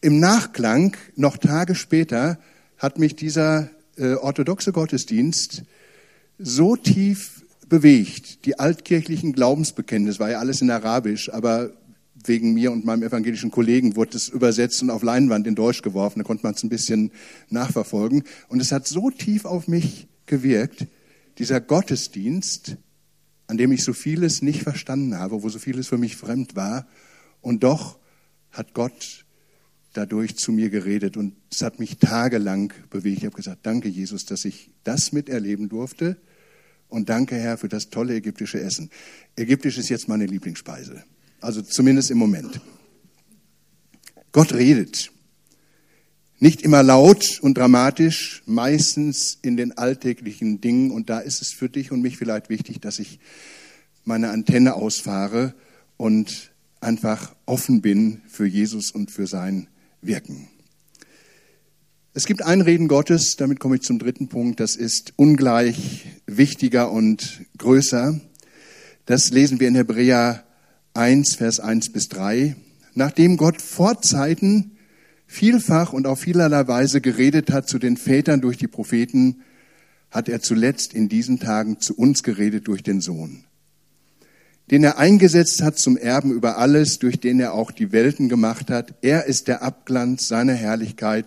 im 0.00 0.20
Nachklang, 0.20 0.96
noch 1.16 1.36
Tage 1.36 1.74
später, 1.74 2.38
hat 2.78 2.98
mich 2.98 3.16
dieser 3.16 3.70
äh, 3.96 4.14
orthodoxe 4.14 4.72
Gottesdienst 4.72 5.64
so 6.38 6.76
tief 6.76 7.37
bewegt. 7.68 8.44
Die 8.44 8.58
altkirchlichen 8.58 9.32
Glaubensbekenntnisse, 9.32 10.18
war 10.18 10.30
ja 10.30 10.38
alles 10.38 10.60
in 10.60 10.70
Arabisch, 10.70 11.32
aber 11.32 11.72
wegen 12.24 12.54
mir 12.54 12.72
und 12.72 12.84
meinem 12.84 13.02
evangelischen 13.02 13.50
Kollegen 13.50 13.96
wurde 13.96 14.16
es 14.16 14.28
übersetzt 14.28 14.82
und 14.82 14.90
auf 14.90 15.02
Leinwand 15.02 15.46
in 15.46 15.54
Deutsch 15.54 15.82
geworfen. 15.82 16.18
Da 16.18 16.24
konnte 16.24 16.44
man 16.44 16.54
es 16.54 16.62
ein 16.62 16.68
bisschen 16.68 17.12
nachverfolgen. 17.48 18.24
Und 18.48 18.60
es 18.60 18.72
hat 18.72 18.86
so 18.86 19.10
tief 19.10 19.44
auf 19.44 19.68
mich 19.68 20.08
gewirkt, 20.26 20.86
dieser 21.38 21.60
Gottesdienst, 21.60 22.76
an 23.46 23.56
dem 23.56 23.72
ich 23.72 23.84
so 23.84 23.92
vieles 23.92 24.42
nicht 24.42 24.62
verstanden 24.62 25.16
habe, 25.16 25.42
wo 25.42 25.48
so 25.48 25.58
vieles 25.58 25.88
für 25.88 25.98
mich 25.98 26.16
fremd 26.16 26.56
war. 26.56 26.86
Und 27.40 27.62
doch 27.62 27.98
hat 28.50 28.74
Gott 28.74 29.24
dadurch 29.92 30.36
zu 30.36 30.52
mir 30.52 30.70
geredet 30.70 31.16
und 31.16 31.34
es 31.50 31.62
hat 31.62 31.78
mich 31.78 31.98
tagelang 31.98 32.72
bewegt. 32.90 33.18
Ich 33.18 33.24
habe 33.24 33.36
gesagt, 33.36 33.60
danke 33.64 33.88
Jesus, 33.88 34.26
dass 34.26 34.44
ich 34.44 34.70
das 34.84 35.12
miterleben 35.12 35.68
durfte 35.68 36.18
und 36.88 37.08
danke 37.08 37.36
Herr 37.36 37.58
für 37.58 37.68
das 37.68 37.90
tolle 37.90 38.14
ägyptische 38.14 38.60
Essen. 38.60 38.90
Ägyptisch 39.36 39.78
ist 39.78 39.88
jetzt 39.88 40.08
meine 40.08 40.26
Lieblingsspeise. 40.26 41.04
Also 41.40 41.62
zumindest 41.62 42.10
im 42.10 42.18
Moment. 42.18 42.60
Gott 44.32 44.52
redet. 44.52 45.10
Nicht 46.40 46.62
immer 46.62 46.82
laut 46.82 47.40
und 47.42 47.58
dramatisch, 47.58 48.42
meistens 48.46 49.38
in 49.42 49.56
den 49.56 49.76
alltäglichen 49.76 50.60
Dingen. 50.60 50.90
Und 50.90 51.10
da 51.10 51.18
ist 51.18 51.42
es 51.42 51.52
für 51.52 51.68
dich 51.68 51.90
und 51.90 52.00
mich 52.00 52.16
vielleicht 52.16 52.48
wichtig, 52.48 52.80
dass 52.80 52.98
ich 52.98 53.18
meine 54.04 54.30
Antenne 54.30 54.74
ausfahre 54.74 55.54
und 55.96 56.52
einfach 56.80 57.34
offen 57.44 57.82
bin 57.82 58.22
für 58.28 58.46
Jesus 58.46 58.92
und 58.92 59.10
für 59.10 59.26
sein 59.26 59.68
Wirken. 60.00 60.48
Es 62.18 62.26
gibt 62.26 62.42
ein 62.42 62.62
Reden 62.62 62.88
Gottes, 62.88 63.36
damit 63.36 63.60
komme 63.60 63.76
ich 63.76 63.82
zum 63.82 64.00
dritten 64.00 64.26
Punkt, 64.26 64.58
das 64.58 64.74
ist 64.74 65.12
ungleich 65.14 66.04
wichtiger 66.26 66.90
und 66.90 67.42
größer. 67.58 68.20
Das 69.06 69.30
lesen 69.30 69.60
wir 69.60 69.68
in 69.68 69.76
Hebräer 69.76 70.42
1, 70.94 71.36
Vers 71.36 71.60
1 71.60 71.92
bis 71.92 72.08
3. 72.08 72.56
Nachdem 72.94 73.36
Gott 73.36 73.62
vor 73.62 74.02
Zeiten 74.02 74.72
vielfach 75.28 75.92
und 75.92 76.08
auf 76.08 76.18
vielerlei 76.18 76.66
Weise 76.66 77.00
geredet 77.00 77.52
hat 77.52 77.68
zu 77.68 77.78
den 77.78 77.96
Vätern 77.96 78.40
durch 78.40 78.56
die 78.56 78.66
Propheten, 78.66 79.42
hat 80.10 80.28
er 80.28 80.40
zuletzt 80.40 80.94
in 80.94 81.08
diesen 81.08 81.38
Tagen 81.38 81.78
zu 81.78 81.94
uns 81.94 82.24
geredet 82.24 82.66
durch 82.66 82.82
den 82.82 83.00
Sohn, 83.00 83.44
den 84.72 84.82
er 84.82 84.98
eingesetzt 84.98 85.62
hat 85.62 85.78
zum 85.78 85.96
Erben 85.96 86.32
über 86.32 86.58
alles, 86.58 86.98
durch 86.98 87.20
den 87.20 87.38
er 87.38 87.54
auch 87.54 87.70
die 87.70 87.92
Welten 87.92 88.28
gemacht 88.28 88.70
hat. 88.70 88.94
Er 89.02 89.26
ist 89.26 89.46
der 89.46 89.62
Abglanz 89.62 90.26
seiner 90.26 90.54
Herrlichkeit 90.54 91.26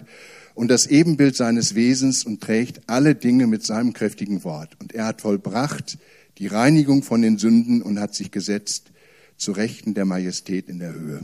und 0.54 0.70
das 0.70 0.88
Ebenbild 0.88 1.36
seines 1.36 1.76
Wesens 1.76 2.24
und 2.24 2.42
trägt 2.42 2.82
alle 2.88 3.16
Dinge 3.16 3.48
mit 3.48 3.66
seinem 3.66 3.94
kräftigen 3.94 4.44
Wort. 4.44 4.76
Und 4.80 4.94
er 4.94 5.06
hat 5.06 5.22
vollbracht 5.22 5.98
die 6.38 6.48
Reinigung 6.48 7.04
von 7.04 7.22
den 7.22 7.38
Sünden 7.38 7.82
und 7.82 8.00
hat 8.00 8.16
sich 8.16 8.32
gesetzt 8.32 8.92
zu 9.38 9.52
Rechten 9.52 9.94
der 9.94 10.06
Majestät 10.06 10.70
in 10.70 10.80
der 10.80 10.94
Höhe. 10.94 11.22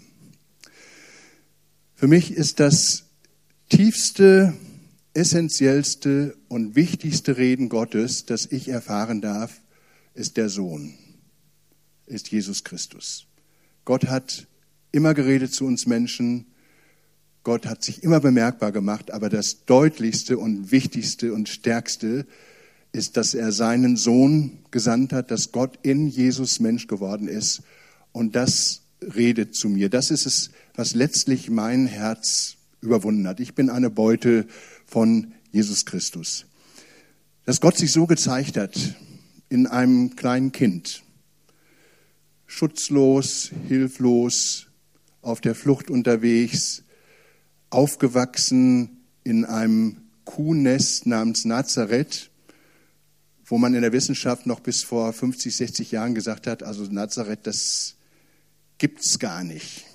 Für 1.95 2.07
mich 2.07 2.31
ist 2.31 2.59
das 2.59 3.05
tiefste, 3.69 4.53
essentiellste 5.13 6.37
und 6.47 6.75
wichtigste 6.75 7.37
Reden 7.37 7.69
Gottes, 7.69 8.25
das 8.25 8.45
ich 8.45 8.69
erfahren 8.69 9.21
darf, 9.21 9.61
ist 10.13 10.37
der 10.37 10.49
Sohn, 10.49 10.93
ist 12.05 12.29
Jesus 12.29 12.63
Christus. 12.63 13.27
Gott 13.85 14.05
hat 14.05 14.47
immer 14.91 15.13
geredet 15.13 15.53
zu 15.53 15.65
uns 15.65 15.85
Menschen. 15.85 16.45
Gott 17.47 17.65
hat 17.65 17.81
sich 17.81 18.03
immer 18.03 18.19
bemerkbar 18.19 18.73
gemacht, 18.73 19.11
aber 19.11 19.29
das 19.29 19.63
deutlichste 19.63 20.37
und 20.37 20.73
wichtigste 20.73 21.31
und 21.31 21.47
stärkste 21.47 22.27
ist, 22.91 23.15
dass 23.15 23.33
er 23.33 23.53
seinen 23.53 23.95
Sohn 23.95 24.59
gesandt 24.69 25.13
hat, 25.13 25.31
dass 25.31 25.53
Gott 25.53 25.79
in 25.81 26.07
Jesus 26.07 26.59
Mensch 26.59 26.87
geworden 26.87 27.29
ist 27.29 27.61
und 28.11 28.35
das 28.35 28.81
redet 28.99 29.55
zu 29.55 29.69
mir. 29.69 29.87
Das 29.87 30.11
ist 30.11 30.25
es, 30.25 30.51
was 30.75 30.93
letztlich 30.93 31.49
mein 31.49 31.85
Herz 31.87 32.57
überwunden 32.81 33.25
hat. 33.25 33.39
Ich 33.39 33.55
bin 33.55 33.69
eine 33.69 33.89
Beute 33.89 34.45
von 34.85 35.31
Jesus 35.49 35.85
Christus. 35.85 36.47
Dass 37.45 37.61
Gott 37.61 37.77
sich 37.77 37.93
so 37.93 38.07
gezeigt 38.07 38.57
hat 38.57 38.77
in 39.47 39.67
einem 39.67 40.17
kleinen 40.17 40.51
Kind, 40.51 41.01
schutzlos, 42.45 43.51
hilflos, 43.69 44.67
auf 45.21 45.39
der 45.39 45.55
Flucht 45.55 45.89
unterwegs, 45.89 46.83
aufgewachsen 47.69 49.03
in 49.23 49.45
einem 49.45 49.97
Kuhnest 50.25 51.05
namens 51.05 51.45
Nazareth, 51.45 52.29
wo 53.45 53.57
man 53.57 53.73
in 53.73 53.81
der 53.81 53.93
Wissenschaft 53.93 54.45
noch 54.45 54.59
bis 54.59 54.83
vor 54.83 55.13
50, 55.13 55.55
60 55.55 55.91
Jahren 55.91 56.15
gesagt 56.15 56.47
hat, 56.47 56.63
also 56.63 56.83
Nazareth, 56.83 57.47
das 57.47 57.95
gibt's 58.77 59.19
gar 59.19 59.43
nicht. 59.43 59.85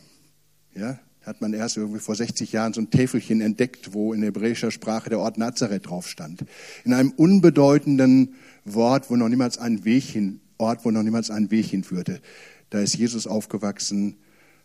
Ja, 0.75 0.99
hat 1.25 1.41
man 1.41 1.53
erst 1.53 1.77
irgendwie 1.77 2.01
vor 2.01 2.17
60 2.17 2.51
Jahren 2.53 2.73
so 2.73 2.81
ein 2.81 2.91
Täfelchen 2.91 3.41
entdeckt, 3.41 3.93
wo 3.93 4.13
in 4.13 4.23
hebräischer 4.23 4.71
Sprache 4.71 5.11
der 5.11 5.21
Ort 5.21 5.39
Nazareth 5.39 5.87
drauf 5.87 6.09
stand. 6.09 6.45
In 6.85 6.95
einem 6.95 7.11
unbedeutenden 7.11 8.35
Wort, 8.65 9.11
wo 9.11 9.17
noch 9.17 9.29
niemals 9.29 9.59
ein 9.59 9.85
Weg 9.85 10.05
hin, 10.05 10.41
Ort, 10.59 10.85
wo 10.85 10.91
noch 10.91 11.03
niemals 11.03 11.31
ein 11.31 11.51
Weg 11.51 11.67
hinführte. 11.67 12.21
Da 12.71 12.81
ist 12.81 12.97
Jesus 12.97 13.27
aufgewachsen, 13.27 14.17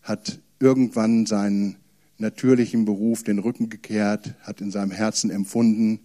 hat 0.01 0.39
irgendwann 0.59 1.25
seinen 1.25 1.75
natürlichen 2.17 2.85
Beruf 2.85 3.23
den 3.23 3.39
Rücken 3.39 3.69
gekehrt, 3.69 4.35
hat 4.41 4.61
in 4.61 4.71
seinem 4.71 4.91
Herzen 4.91 5.29
empfunden, 5.29 5.99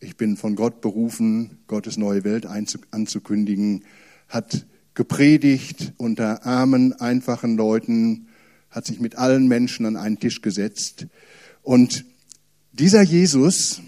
ich 0.00 0.16
bin 0.16 0.36
von 0.38 0.54
Gott 0.54 0.80
berufen, 0.80 1.58
Gottes 1.66 1.98
neue 1.98 2.24
Welt 2.24 2.46
anzukündigen, 2.46 3.84
hat 4.28 4.66
gepredigt 4.94 5.92
unter 5.98 6.46
armen, 6.46 6.94
einfachen 6.94 7.56
Leuten, 7.56 8.28
hat 8.70 8.86
sich 8.86 9.00
mit 9.00 9.16
allen 9.16 9.46
Menschen 9.46 9.84
an 9.84 9.96
einen 9.96 10.18
Tisch 10.18 10.40
gesetzt. 10.40 11.06
Und 11.62 12.06
dieser 12.72 13.02
Jesus 13.02 13.82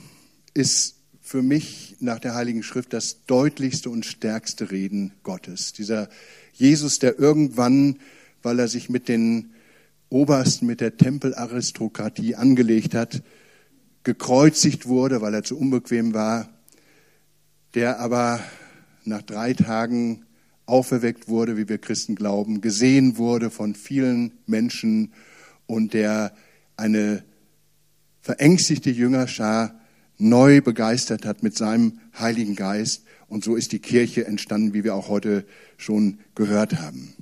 ist 0.52 0.96
für 1.20 1.42
mich 1.42 1.96
nach 2.00 2.18
der 2.18 2.34
Heiligen 2.34 2.62
Schrift 2.62 2.92
das 2.92 3.24
deutlichste 3.24 3.88
und 3.88 4.04
stärkste 4.04 4.70
Reden 4.70 5.12
Gottes. 5.22 5.72
Dieser 5.72 6.10
Jesus, 6.52 6.98
der 6.98 7.18
irgendwann, 7.18 8.00
weil 8.42 8.58
er 8.58 8.68
sich 8.68 8.90
mit 8.90 9.08
den 9.08 9.52
Obersten, 10.12 10.66
mit 10.66 10.80
der 10.80 10.96
Tempelaristokratie 10.96 12.34
angelegt 12.34 12.94
hat, 12.94 13.22
gekreuzigt 14.04 14.86
wurde, 14.86 15.20
weil 15.20 15.34
er 15.34 15.42
zu 15.42 15.58
unbequem 15.58 16.14
war, 16.14 16.48
der 17.74 17.98
aber 17.98 18.40
nach 19.04 19.22
drei 19.22 19.54
Tagen 19.54 20.26
auferweckt 20.66 21.28
wurde, 21.28 21.56
wie 21.56 21.68
wir 21.68 21.78
Christen 21.78 22.14
glauben, 22.14 22.60
gesehen 22.60 23.16
wurde 23.16 23.50
von 23.50 23.74
vielen 23.74 24.32
Menschen 24.46 25.12
und 25.66 25.94
der 25.94 26.32
eine 26.76 27.24
verängstigte 28.20 28.90
Jüngerschar 28.90 29.74
neu 30.18 30.60
begeistert 30.60 31.24
hat 31.24 31.42
mit 31.42 31.56
seinem 31.56 31.98
Heiligen 32.18 32.54
Geist. 32.54 33.04
Und 33.28 33.44
so 33.44 33.56
ist 33.56 33.72
die 33.72 33.80
Kirche 33.80 34.26
entstanden, 34.26 34.74
wie 34.74 34.84
wir 34.84 34.94
auch 34.94 35.08
heute 35.08 35.44
schon 35.76 36.18
gehört 36.34 36.80
haben. 36.80 37.14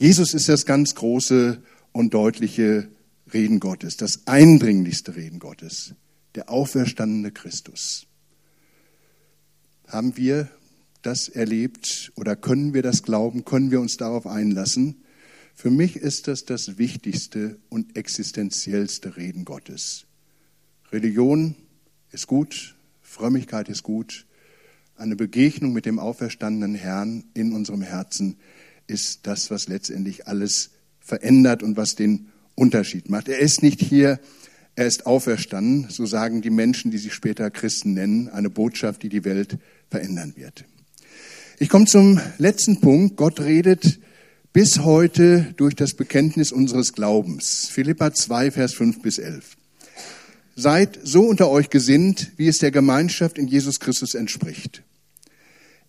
Jesus 0.00 0.32
ist 0.32 0.48
das 0.48 0.64
ganz 0.64 0.94
große 0.94 1.62
und 1.92 2.14
deutliche 2.14 2.88
Reden 3.34 3.60
Gottes, 3.60 3.98
das 3.98 4.26
eindringlichste 4.26 5.14
Reden 5.14 5.38
Gottes, 5.38 5.94
der 6.34 6.48
auferstandene 6.48 7.32
Christus. 7.32 8.06
Haben 9.86 10.16
wir 10.16 10.48
das 11.02 11.28
erlebt 11.28 12.12
oder 12.16 12.34
können 12.34 12.72
wir 12.72 12.82
das 12.82 13.02
glauben? 13.02 13.44
Können 13.44 13.70
wir 13.70 13.78
uns 13.78 13.98
darauf 13.98 14.26
einlassen? 14.26 15.04
Für 15.54 15.70
mich 15.70 15.96
ist 15.96 16.28
das 16.28 16.46
das 16.46 16.78
wichtigste 16.78 17.58
und 17.68 17.94
existenziellste 17.94 19.18
Reden 19.18 19.44
Gottes. 19.44 20.06
Religion 20.92 21.56
ist 22.10 22.26
gut, 22.26 22.74
Frömmigkeit 23.02 23.68
ist 23.68 23.82
gut, 23.82 24.24
eine 24.96 25.14
Begegnung 25.14 25.74
mit 25.74 25.84
dem 25.84 25.98
auferstandenen 25.98 26.74
Herrn 26.74 27.24
in 27.34 27.52
unserem 27.52 27.82
Herzen 27.82 28.38
ist 28.90 29.20
das, 29.26 29.50
was 29.50 29.68
letztendlich 29.68 30.26
alles 30.26 30.70
verändert 30.98 31.62
und 31.62 31.76
was 31.76 31.94
den 31.94 32.28
Unterschied 32.54 33.08
macht. 33.08 33.28
Er 33.28 33.38
ist 33.38 33.62
nicht 33.62 33.80
hier, 33.80 34.20
er 34.74 34.86
ist 34.86 35.06
auferstanden, 35.06 35.86
so 35.88 36.04
sagen 36.04 36.42
die 36.42 36.50
Menschen, 36.50 36.90
die 36.90 36.98
sich 36.98 37.14
später 37.14 37.50
Christen 37.50 37.94
nennen, 37.94 38.28
eine 38.28 38.50
Botschaft, 38.50 39.02
die 39.02 39.08
die 39.08 39.24
Welt 39.24 39.58
verändern 39.88 40.34
wird. 40.36 40.64
Ich 41.58 41.68
komme 41.68 41.86
zum 41.86 42.20
letzten 42.38 42.80
Punkt. 42.80 43.16
Gott 43.16 43.40
redet 43.40 44.00
bis 44.52 44.80
heute 44.80 45.54
durch 45.56 45.74
das 45.74 45.94
Bekenntnis 45.94 46.52
unseres 46.52 46.92
Glaubens. 46.92 47.68
Philippa 47.70 48.12
2, 48.12 48.50
Vers 48.50 48.74
5 48.74 49.02
bis 49.02 49.18
11. 49.18 49.56
Seid 50.56 50.98
so 51.02 51.22
unter 51.22 51.48
euch 51.50 51.70
gesinnt, 51.70 52.32
wie 52.36 52.48
es 52.48 52.58
der 52.58 52.70
Gemeinschaft 52.70 53.38
in 53.38 53.46
Jesus 53.46 53.78
Christus 53.78 54.14
entspricht. 54.14 54.82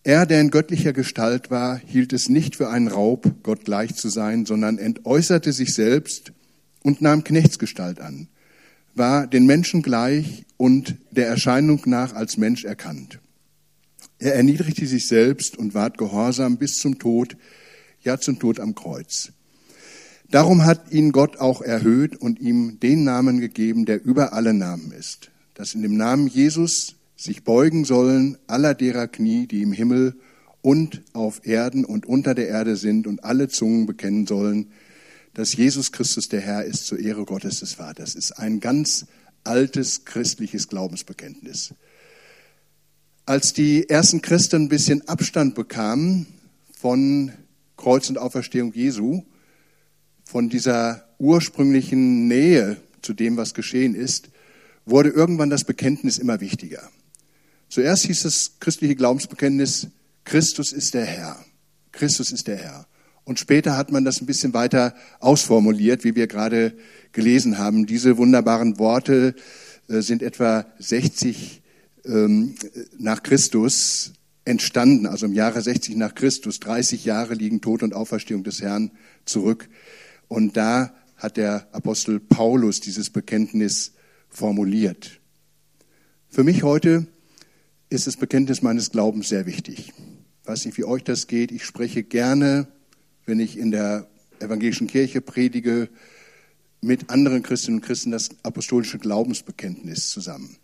Er, 0.04 0.26
der 0.26 0.40
in 0.40 0.50
göttlicher 0.50 0.92
Gestalt 0.92 1.50
war, 1.50 1.78
hielt 1.78 2.12
es 2.12 2.28
nicht 2.28 2.56
für 2.56 2.68
einen 2.68 2.88
Raub, 2.88 3.42
Gott 3.44 3.64
gleich 3.64 3.94
zu 3.94 4.08
sein, 4.08 4.46
sondern 4.46 4.78
entäußerte 4.78 5.52
sich 5.52 5.74
selbst 5.74 6.32
und 6.82 7.00
nahm 7.00 7.22
Knechtsgestalt 7.22 8.00
an, 8.00 8.26
war 8.94 9.28
den 9.28 9.46
Menschen 9.46 9.80
gleich 9.80 10.44
und 10.56 10.96
der 11.12 11.28
Erscheinung 11.28 11.82
nach 11.84 12.14
als 12.14 12.36
Mensch 12.36 12.64
erkannt. 12.64 13.20
Er 14.18 14.34
erniedrigte 14.34 14.86
sich 14.86 15.06
selbst 15.06 15.56
und 15.56 15.74
ward 15.74 15.98
gehorsam 15.98 16.56
bis 16.56 16.78
zum 16.78 16.98
Tod, 16.98 17.36
ja 18.02 18.18
zum 18.18 18.40
Tod 18.40 18.58
am 18.58 18.74
Kreuz. 18.74 19.30
Darum 20.30 20.64
hat 20.64 20.90
ihn 20.90 21.12
Gott 21.12 21.36
auch 21.38 21.60
erhöht 21.60 22.16
und 22.16 22.40
ihm 22.40 22.80
den 22.80 23.04
Namen 23.04 23.38
gegeben, 23.38 23.84
der 23.84 24.04
über 24.04 24.32
alle 24.32 24.54
Namen 24.54 24.90
ist, 24.90 25.30
dass 25.54 25.74
in 25.74 25.82
dem 25.82 25.96
Namen 25.96 26.26
Jesus 26.26 26.96
sich 27.22 27.44
beugen 27.44 27.84
sollen 27.84 28.36
aller 28.48 28.74
derer 28.74 29.06
Knie, 29.06 29.46
die 29.46 29.62
im 29.62 29.72
Himmel 29.72 30.16
und 30.60 31.02
auf 31.12 31.46
Erden 31.46 31.84
und 31.84 32.04
unter 32.04 32.34
der 32.34 32.48
Erde 32.48 32.74
sind 32.74 33.06
und 33.06 33.22
alle 33.22 33.48
Zungen 33.48 33.86
bekennen 33.86 34.26
sollen, 34.26 34.72
dass 35.32 35.54
Jesus 35.54 35.92
Christus 35.92 36.28
der 36.28 36.40
Herr 36.40 36.64
ist 36.64 36.86
zur 36.86 36.98
Ehre 36.98 37.24
Gottes 37.24 37.60
des 37.60 37.74
Vaters. 37.74 38.14
Das 38.14 38.14
ist 38.16 38.32
ein 38.32 38.58
ganz 38.58 39.06
altes 39.44 40.04
christliches 40.04 40.66
Glaubensbekenntnis. 40.66 41.74
Als 43.24 43.52
die 43.52 43.88
ersten 43.88 44.20
Christen 44.20 44.62
ein 44.64 44.68
bisschen 44.68 45.06
Abstand 45.06 45.54
bekamen 45.54 46.26
von 46.76 47.30
Kreuz 47.76 48.08
und 48.08 48.18
Auferstehung 48.18 48.72
Jesu, 48.72 49.22
von 50.24 50.48
dieser 50.48 51.08
ursprünglichen 51.18 52.26
Nähe 52.26 52.78
zu 53.00 53.14
dem, 53.14 53.36
was 53.36 53.54
geschehen 53.54 53.94
ist, 53.94 54.30
wurde 54.86 55.10
irgendwann 55.10 55.50
das 55.50 55.62
Bekenntnis 55.62 56.18
immer 56.18 56.40
wichtiger. 56.40 56.90
Zuerst 57.72 58.04
hieß 58.04 58.24
das 58.24 58.56
christliche 58.60 58.94
Glaubensbekenntnis, 58.96 59.86
Christus 60.24 60.74
ist 60.74 60.92
der 60.92 61.06
Herr. 61.06 61.42
Christus 61.90 62.30
ist 62.30 62.46
der 62.46 62.58
Herr. 62.58 62.86
Und 63.24 63.38
später 63.38 63.78
hat 63.78 63.90
man 63.90 64.04
das 64.04 64.20
ein 64.20 64.26
bisschen 64.26 64.52
weiter 64.52 64.94
ausformuliert, 65.20 66.04
wie 66.04 66.14
wir 66.14 66.26
gerade 66.26 66.76
gelesen 67.12 67.56
haben. 67.56 67.86
Diese 67.86 68.18
wunderbaren 68.18 68.78
Worte 68.78 69.34
äh, 69.88 70.02
sind 70.02 70.22
etwa 70.22 70.66
60 70.80 71.62
ähm, 72.04 72.56
nach 72.98 73.22
Christus 73.22 74.12
entstanden, 74.44 75.06
also 75.06 75.24
im 75.24 75.32
Jahre 75.32 75.62
60 75.62 75.96
nach 75.96 76.14
Christus. 76.14 76.60
30 76.60 77.06
Jahre 77.06 77.32
liegen 77.32 77.62
Tod 77.62 77.82
und 77.82 77.94
Auferstehung 77.94 78.44
des 78.44 78.60
Herrn 78.60 78.90
zurück. 79.24 79.70
Und 80.28 80.58
da 80.58 80.92
hat 81.16 81.38
der 81.38 81.68
Apostel 81.72 82.20
Paulus 82.20 82.80
dieses 82.80 83.08
Bekenntnis 83.08 83.92
formuliert. 84.28 85.20
Für 86.28 86.44
mich 86.44 86.64
heute 86.64 87.06
ist 87.92 88.06
das 88.06 88.16
Bekenntnis 88.16 88.62
meines 88.62 88.90
Glaubens 88.90 89.28
sehr 89.28 89.44
wichtig. 89.44 89.92
Ich 90.42 90.48
weiß 90.48 90.64
nicht, 90.64 90.78
wie 90.78 90.84
euch 90.84 91.04
das 91.04 91.26
geht. 91.26 91.52
Ich 91.52 91.64
spreche 91.64 92.02
gerne, 92.02 92.66
wenn 93.26 93.38
ich 93.38 93.58
in 93.58 93.70
der 93.70 94.08
evangelischen 94.40 94.86
Kirche 94.86 95.20
predige, 95.20 95.90
mit 96.80 97.10
anderen 97.10 97.42
Christinnen 97.42 97.80
und 97.80 97.86
Christen 97.86 98.10
das 98.10 98.30
apostolische 98.42 98.98
Glaubensbekenntnis 98.98 100.08
zusammen. 100.08 100.56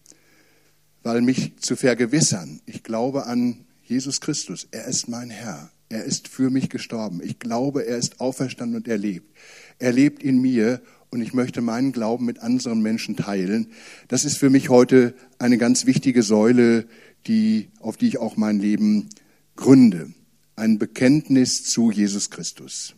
Weil 1.03 1.21
mich 1.21 1.59
zu 1.61 1.77
vergewissern, 1.77 2.61
ich 2.67 2.83
glaube 2.83 3.27
an 3.27 3.67
Jesus 3.85 4.21
Christus, 4.21 4.67
er 4.71 4.87
ist 4.87 5.09
mein 5.09 5.31
Herr, 5.31 5.71
er 5.91 6.05
ist 6.05 6.29
für 6.29 6.51
mich 6.51 6.71
gestorben, 6.71 7.21
ich 7.23 7.39
glaube, 7.39 7.87
er 7.87 7.99
ist 7.99 8.21
auferstanden 8.21 8.77
und 8.77 8.89
er 8.89 8.99
lebt. 8.99 9.37
Er 9.79 9.93
lebt 9.93 10.23
in 10.23 10.41
mir 10.41 10.81
und 11.11 11.23
ich 11.23 11.33
möchte 11.33 11.61
meinen 11.61 11.93
Glauben 11.93 12.25
mit 12.25 12.41
anderen 12.41 12.83
Menschen 12.83 13.17
teilen. 13.17 13.69
Das 14.09 14.25
ist 14.25 14.39
für 14.39 14.51
mich 14.51 14.69
heute 14.69 15.15
eine 15.39 15.57
ganz 15.57 15.87
wichtige 15.87 16.23
Säule 16.23 16.87
die, 17.27 17.71
auf 17.81 17.97
die 17.97 18.09
ich 18.09 18.19
auch 18.19 18.37
mein 18.37 18.59
Leben 18.59 19.09
gründe. 19.57 20.13
Ein 20.57 20.79
Bekenntnis 20.79 21.65
zu 21.65 21.91
Jesus 21.91 22.31
Christus. 22.31 22.95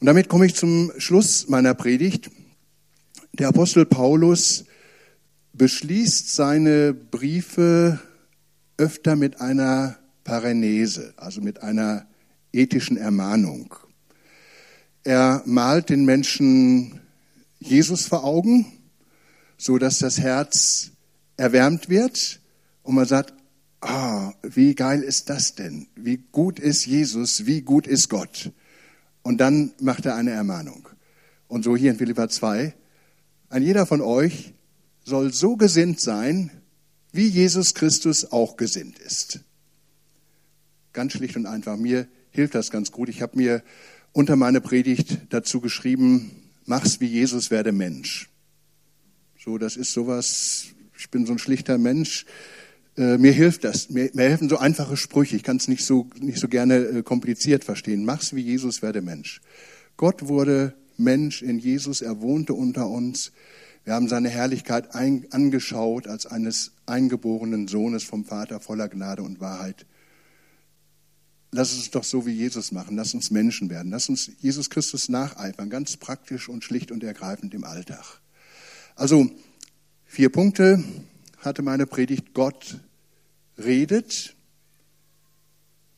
Und 0.00 0.06
damit 0.06 0.28
komme 0.28 0.46
ich 0.46 0.54
zum 0.54 0.92
Schluss 0.98 1.48
meiner 1.48 1.74
Predigt. 1.74 2.30
Der 3.32 3.48
Apostel 3.48 3.86
Paulus 3.86 4.64
beschließt 5.52 6.34
seine 6.34 6.94
Briefe 6.94 8.00
öfter 8.76 9.16
mit 9.16 9.40
einer 9.40 9.98
Parenese, 10.24 11.14
also 11.16 11.40
mit 11.40 11.62
einer 11.62 12.06
ethischen 12.52 12.96
Ermahnung. 12.96 13.74
Er 15.04 15.42
malt 15.44 15.90
den 15.90 16.04
Menschen 16.04 17.00
Jesus 17.58 18.06
vor 18.06 18.24
Augen, 18.24 18.66
so 19.58 19.78
dass 19.78 19.98
das 19.98 20.18
Herz 20.18 20.90
erwärmt 21.36 21.88
wird 21.88 22.40
und 22.84 22.94
man 22.94 23.06
sagt, 23.06 23.34
ah, 23.80 24.32
wie 24.42 24.74
geil 24.74 25.02
ist 25.02 25.28
das 25.28 25.56
denn? 25.56 25.88
Wie 25.96 26.18
gut 26.30 26.60
ist 26.60 26.86
Jesus? 26.86 27.46
Wie 27.46 27.62
gut 27.62 27.86
ist 27.86 28.08
Gott? 28.08 28.52
Und 29.22 29.38
dann 29.38 29.72
macht 29.80 30.06
er 30.06 30.14
eine 30.14 30.30
Ermahnung. 30.30 30.88
Und 31.48 31.64
so 31.64 31.76
hier 31.76 31.90
in 31.90 31.96
Philippa 31.96 32.28
2, 32.28 32.74
ein 33.48 33.62
jeder 33.62 33.86
von 33.86 34.00
euch 34.00 34.54
soll 35.04 35.32
so 35.32 35.56
gesinnt 35.56 36.00
sein, 36.00 36.50
wie 37.12 37.26
Jesus 37.26 37.74
Christus 37.74 38.32
auch 38.32 38.56
gesinnt 38.56 38.98
ist. 38.98 39.40
Ganz 40.92 41.12
schlicht 41.12 41.36
und 41.36 41.46
einfach. 41.46 41.76
Mir 41.76 42.06
hilft 42.30 42.54
das 42.54 42.70
ganz 42.70 42.90
gut. 42.90 43.08
Ich 43.08 43.22
habe 43.22 43.36
mir 43.36 43.62
unter 44.12 44.36
meine 44.36 44.60
Predigt 44.60 45.18
dazu 45.30 45.60
geschrieben, 45.60 46.30
mach's 46.66 47.00
wie 47.00 47.06
Jesus, 47.06 47.50
werde 47.50 47.72
Mensch. 47.72 48.28
So, 49.38 49.58
das 49.58 49.76
ist 49.76 49.92
sowas, 49.92 50.66
ich 50.98 51.10
bin 51.10 51.26
so 51.26 51.32
ein 51.32 51.38
schlichter 51.38 51.78
Mensch. 51.78 52.26
Äh, 52.96 53.18
mir 53.18 53.32
hilft 53.32 53.64
das. 53.64 53.90
Mir, 53.90 54.10
mir, 54.14 54.28
helfen 54.28 54.48
so 54.48 54.58
einfache 54.58 54.96
Sprüche. 54.96 55.36
Ich 55.36 55.42
kann 55.42 55.56
es 55.56 55.68
nicht 55.68 55.84
so, 55.84 56.08
nicht 56.20 56.38
so 56.38 56.48
gerne 56.48 56.76
äh, 56.76 57.02
kompliziert 57.02 57.64
verstehen. 57.64 58.04
Mach's 58.04 58.34
wie 58.34 58.40
Jesus, 58.40 58.82
werde 58.82 59.02
Mensch. 59.02 59.40
Gott 59.96 60.28
wurde 60.28 60.74
Mensch 60.96 61.42
in 61.42 61.58
Jesus. 61.58 62.02
Er 62.02 62.20
wohnte 62.20 62.54
unter 62.54 62.88
uns. 62.88 63.32
Wir 63.84 63.94
haben 63.94 64.08
seine 64.08 64.28
Herrlichkeit 64.28 64.94
ein, 64.94 65.26
angeschaut 65.30 66.06
als 66.06 66.26
eines 66.26 66.72
eingeborenen 66.86 67.68
Sohnes 67.68 68.04
vom 68.04 68.24
Vater 68.24 68.60
voller 68.60 68.88
Gnade 68.88 69.22
und 69.22 69.40
Wahrheit. 69.40 69.86
Lass 71.50 71.74
uns 71.74 71.90
doch 71.90 72.04
so 72.04 72.26
wie 72.26 72.32
Jesus 72.32 72.72
machen. 72.72 72.96
Lass 72.96 73.14
uns 73.14 73.30
Menschen 73.30 73.70
werden. 73.70 73.90
Lass 73.90 74.08
uns 74.08 74.30
Jesus 74.40 74.70
Christus 74.70 75.08
nacheifern, 75.08 75.68
ganz 75.68 75.96
praktisch 75.96 76.48
und 76.48 76.64
schlicht 76.64 76.90
und 76.90 77.04
ergreifend 77.04 77.54
im 77.54 77.64
Alltag. 77.64 78.20
Also 78.96 79.30
vier 80.04 80.30
Punkte 80.30 80.82
hatte 81.44 81.62
meine 81.62 81.86
Predigt, 81.86 82.34
Gott 82.34 82.80
redet, 83.58 84.34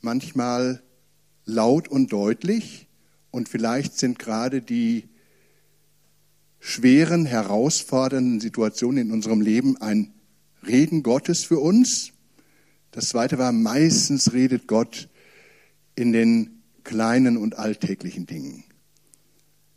manchmal 0.00 0.82
laut 1.44 1.88
und 1.88 2.12
deutlich 2.12 2.88
und 3.30 3.48
vielleicht 3.48 3.98
sind 3.98 4.18
gerade 4.18 4.62
die 4.62 5.08
schweren, 6.58 7.26
herausfordernden 7.26 8.40
Situationen 8.40 9.06
in 9.06 9.12
unserem 9.12 9.40
Leben 9.40 9.76
ein 9.76 10.12
Reden 10.66 11.02
Gottes 11.02 11.44
für 11.44 11.60
uns. 11.60 12.12
Das 12.90 13.08
zweite 13.10 13.38
war, 13.38 13.52
meistens 13.52 14.32
redet 14.32 14.66
Gott 14.66 15.08
in 15.94 16.12
den 16.12 16.62
kleinen 16.82 17.36
und 17.36 17.58
alltäglichen 17.58 18.26
Dingen. 18.26 18.64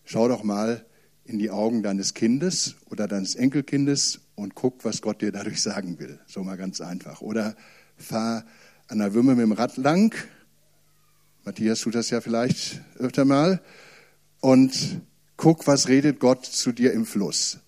Schau 0.04 0.28
doch 0.28 0.44
mal 0.44 0.86
in 1.26 1.38
die 1.38 1.52
Augen 1.52 1.84
deines 1.84 2.16
Kindes 2.16 2.76
oder 2.90 3.08
deines 3.08 3.36
Enkelkindes 3.36 4.22
und 4.39 4.56
guck, 4.56 4.86
was 4.86 5.02
Gott 5.02 5.21
dir 5.21 5.32
dadurch 5.32 5.62
sagen 5.62 5.99
will. 5.99 6.19
So 6.25 6.43
mal 6.43 6.58
ganz 6.58 6.82
einfach. 6.82 7.21
Oder 7.21 7.56
fahr 7.97 8.45
an 8.88 8.99
der 8.99 9.13
Würme 9.13 9.36
mit 9.36 9.43
dem 9.43 9.52
Rad 9.52 9.78
lang. 9.78 10.15
Matthias 11.43 11.82
tut 11.82 11.95
das 11.95 12.10
ja 12.10 12.21
vielleicht 12.21 12.82
öfter 12.97 13.25
mal. 13.25 13.62
Und 14.39 15.02
guck, 15.38 15.67
was 15.67 15.88
redet 15.88 16.19
Gott 16.19 16.45
zu 16.45 16.71
dir 16.71 16.93
im 16.93 17.06
Fluss. 17.06 17.60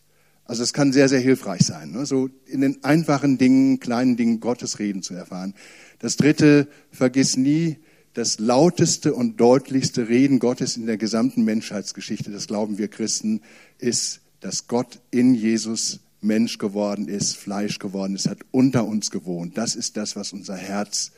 Also 0.45 0.63
es 0.63 0.73
kann 0.73 0.91
sehr, 0.91 1.07
sehr 1.07 1.19
hilfreich 1.19 1.61
sein, 1.61 1.91
ne? 1.91 2.05
so 2.05 2.29
in 2.45 2.59
den 2.59 2.83
einfachen 2.83 3.37
Dingen, 3.37 3.79
kleinen 3.79 4.17
Dingen 4.17 4.41
Gottes 4.41 4.79
reden 4.79 5.01
zu 5.01 5.13
erfahren. 5.13 5.53
Das 5.99 6.17
dritte, 6.17 6.67
vergiss 6.91 7.37
nie, 7.37 7.77
das 8.13 8.39
lauteste 8.39 9.13
und 9.13 9.39
deutlichste 9.39 10.09
Reden 10.09 10.39
Gottes 10.39 10.75
in 10.75 10.85
der 10.85 10.97
gesamten 10.97 11.45
Menschheitsgeschichte, 11.45 12.31
das 12.31 12.47
glauben 12.47 12.77
wir 12.77 12.89
Christen, 12.89 13.41
ist, 13.77 14.19
dass 14.41 14.67
Gott 14.67 14.99
in 15.11 15.33
Jesus 15.33 16.01
Mensch 16.21 16.59
geworden 16.59 17.07
ist, 17.07 17.35
Fleisch 17.35 17.79
geworden 17.79 18.15
ist, 18.15 18.29
hat 18.29 18.39
unter 18.51 18.85
uns 18.85 19.09
gewohnt. 19.09 19.57
Das 19.57 19.75
ist 19.75 19.97
das, 19.97 20.15
was 20.15 20.33
unser 20.33 20.55
Herz 20.55 21.11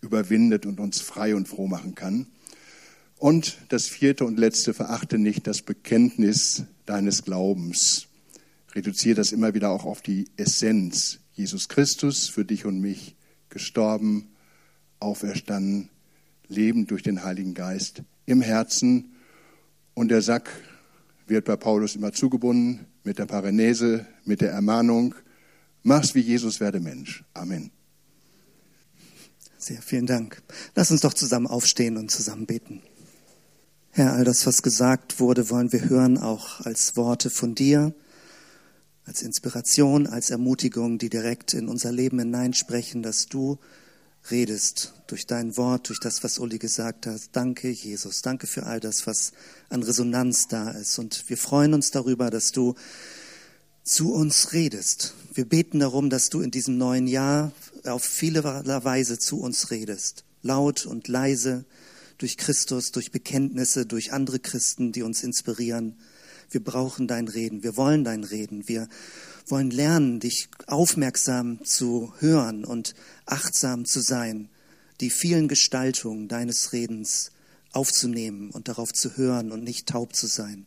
überwindet 0.00 0.64
und 0.64 0.80
uns 0.80 1.00
frei 1.00 1.34
und 1.34 1.48
froh 1.48 1.66
machen 1.66 1.94
kann. 1.94 2.28
Und 3.18 3.58
das 3.68 3.86
vierte 3.86 4.24
und 4.24 4.38
letzte, 4.38 4.74
verachte 4.74 5.18
nicht 5.18 5.46
das 5.46 5.62
Bekenntnis 5.62 6.64
deines 6.86 7.24
Glaubens. 7.24 8.06
Reduziere 8.74 9.16
das 9.16 9.32
immer 9.32 9.54
wieder 9.54 9.70
auch 9.70 9.84
auf 9.84 10.02
die 10.02 10.28
Essenz. 10.36 11.18
Jesus 11.32 11.68
Christus 11.68 12.28
für 12.28 12.44
dich 12.44 12.64
und 12.64 12.80
mich 12.80 13.16
gestorben, 13.48 14.28
auferstanden, 15.00 15.90
lebend 16.48 16.90
durch 16.90 17.02
den 17.02 17.24
Heiligen 17.24 17.54
Geist 17.54 18.02
im 18.26 18.40
Herzen. 18.40 19.14
Und 19.94 20.08
der 20.08 20.22
Sack 20.22 20.50
wird 21.26 21.44
bei 21.44 21.56
Paulus 21.56 21.96
immer 21.96 22.12
zugebunden 22.12 22.86
mit 23.04 23.18
der 23.18 23.26
Parenese, 23.26 24.06
mit 24.24 24.40
der 24.40 24.50
Ermahnung, 24.50 25.14
mach's 25.82 26.14
wie 26.14 26.20
Jesus, 26.20 26.58
werde 26.58 26.80
Mensch. 26.80 27.22
Amen. 27.34 27.70
Sehr 29.58 29.80
vielen 29.80 30.06
Dank. 30.06 30.42
Lass 30.74 30.90
uns 30.90 31.02
doch 31.02 31.14
zusammen 31.14 31.46
aufstehen 31.46 31.96
und 31.96 32.10
zusammen 32.10 32.46
beten. 32.46 32.82
Herr, 33.90 34.14
all 34.14 34.24
das, 34.24 34.46
was 34.46 34.62
gesagt 34.62 35.20
wurde, 35.20 35.50
wollen 35.50 35.72
wir 35.72 35.88
hören, 35.88 36.18
auch 36.18 36.60
als 36.62 36.96
Worte 36.96 37.30
von 37.30 37.54
dir, 37.54 37.94
als 39.04 39.22
Inspiration, 39.22 40.06
als 40.06 40.30
Ermutigung, 40.30 40.98
die 40.98 41.10
direkt 41.10 41.54
in 41.54 41.68
unser 41.68 41.92
Leben 41.92 42.18
hineinsprechen, 42.18 43.02
dass 43.02 43.26
du 43.26 43.58
redest 44.30 44.94
durch 45.06 45.26
dein 45.26 45.56
Wort, 45.56 45.88
durch 45.88 46.00
das, 46.00 46.24
was 46.24 46.38
Uli 46.38 46.58
gesagt 46.58 47.06
hat. 47.06 47.20
Danke, 47.32 47.68
Jesus. 47.68 48.22
Danke 48.22 48.46
für 48.46 48.64
all 48.64 48.80
das, 48.80 49.06
was 49.06 49.32
an 49.68 49.82
Resonanz 49.82 50.48
da 50.48 50.70
ist. 50.70 50.98
Und 50.98 51.28
wir 51.28 51.36
freuen 51.36 51.74
uns 51.74 51.90
darüber, 51.90 52.30
dass 52.30 52.52
du 52.52 52.74
zu 53.82 54.14
uns 54.14 54.52
redest. 54.52 55.14
Wir 55.34 55.46
beten 55.46 55.80
darum, 55.80 56.08
dass 56.08 56.30
du 56.30 56.40
in 56.40 56.50
diesem 56.50 56.78
neuen 56.78 57.06
Jahr 57.06 57.52
auf 57.84 58.02
viele 58.02 58.42
Weise 58.44 59.18
zu 59.18 59.40
uns 59.40 59.70
redest. 59.70 60.24
Laut 60.42 60.86
und 60.86 61.08
leise, 61.08 61.64
durch 62.18 62.36
Christus, 62.36 62.92
durch 62.92 63.10
Bekenntnisse, 63.10 63.86
durch 63.86 64.12
andere 64.12 64.38
Christen, 64.38 64.92
die 64.92 65.02
uns 65.02 65.22
inspirieren. 65.22 65.96
Wir 66.50 66.62
brauchen 66.62 67.08
dein 67.08 67.28
Reden. 67.28 67.62
Wir 67.62 67.76
wollen 67.76 68.04
dein 68.04 68.24
Reden. 68.24 68.68
Wir 68.68 68.88
wollen 69.46 69.70
lernen, 69.70 70.20
dich 70.20 70.48
aufmerksam 70.66 71.64
zu 71.64 72.12
hören 72.18 72.64
und 72.64 72.94
achtsam 73.26 73.84
zu 73.84 74.00
sein, 74.00 74.48
die 75.00 75.10
vielen 75.10 75.48
Gestaltungen 75.48 76.28
deines 76.28 76.72
Redens 76.72 77.30
aufzunehmen 77.72 78.50
und 78.50 78.68
darauf 78.68 78.92
zu 78.92 79.16
hören 79.16 79.52
und 79.52 79.64
nicht 79.64 79.88
taub 79.88 80.14
zu 80.14 80.26
sein. 80.26 80.66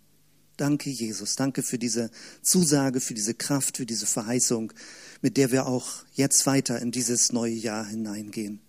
Danke, 0.57 0.89
Jesus. 0.89 1.35
Danke 1.35 1.61
für 1.61 1.77
diese 1.77 2.09
Zusage, 2.41 2.99
für 2.99 3.13
diese 3.13 3.35
Kraft, 3.35 3.77
für 3.77 3.85
diese 3.85 4.07
Verheißung, 4.07 4.73
mit 5.21 5.37
der 5.37 5.51
wir 5.51 5.67
auch 5.67 6.03
jetzt 6.13 6.45
weiter 6.45 6.81
in 6.81 6.91
dieses 6.91 7.31
neue 7.31 7.53
Jahr 7.53 7.85
hineingehen. 7.85 8.59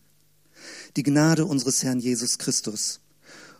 Die 0.97 1.03
Gnade 1.03 1.47
unseres 1.47 1.83
Herrn 1.83 2.01
Jesus 2.01 2.39
Christus 2.39 3.01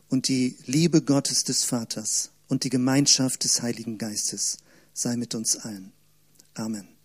und 0.09 0.29
die 0.29 0.57
Liebe 0.67 1.03
Gottes 1.03 1.45
des 1.45 1.65
Vaters 1.65 2.31
und 2.49 2.65
die 2.65 2.71
Gemeinschaft 2.71 3.45
des 3.45 3.63
Heiligen 3.63 3.99
Geistes 3.99 4.59
sei 4.93 5.17
mit 5.17 5.35
uns 5.35 5.57
allen. 5.57 5.93
Amen. 6.59 6.98